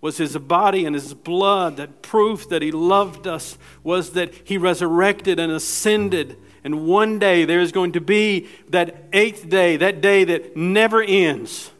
was 0.00 0.18
his 0.18 0.36
body 0.36 0.84
and 0.84 0.94
his 0.94 1.14
blood. 1.14 1.76
That 1.76 2.02
proof 2.02 2.48
that 2.48 2.62
he 2.62 2.70
loved 2.70 3.26
us 3.26 3.56
was 3.82 4.12
that 4.12 4.34
he 4.44 4.58
resurrected 4.58 5.38
and 5.38 5.50
ascended. 5.50 6.36
And 6.64 6.86
one 6.86 7.18
day 7.18 7.44
there 7.44 7.60
is 7.60 7.72
going 7.72 7.92
to 7.92 8.00
be 8.00 8.48
that 8.68 9.04
eighth 9.12 9.48
day, 9.48 9.76
that 9.76 10.00
day 10.00 10.24
that 10.24 10.56
never 10.56 11.02
ends. 11.02 11.70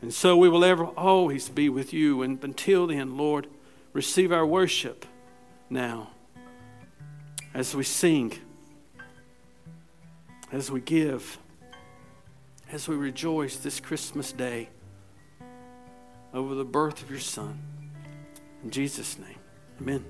And 0.00 0.14
so 0.14 0.36
we 0.36 0.48
will 0.48 0.64
ever 0.64 0.84
always 0.84 1.48
be 1.48 1.68
with 1.68 1.92
you. 1.92 2.22
And 2.22 2.42
until 2.44 2.86
then, 2.86 3.16
Lord, 3.16 3.48
receive 3.92 4.30
our 4.30 4.46
worship 4.46 5.04
now 5.68 6.10
as 7.52 7.74
we 7.74 7.82
sing, 7.82 8.38
as 10.52 10.70
we 10.70 10.80
give 10.80 11.38
as 12.70 12.86
we 12.86 12.96
rejoice 12.96 13.56
this 13.56 13.80
Christmas 13.80 14.32
day 14.32 14.68
over 16.34 16.54
the 16.54 16.64
birth 16.64 17.02
of 17.02 17.10
your 17.10 17.20
Son. 17.20 17.58
In 18.62 18.70
Jesus' 18.70 19.18
name, 19.18 19.38
amen. 19.80 20.04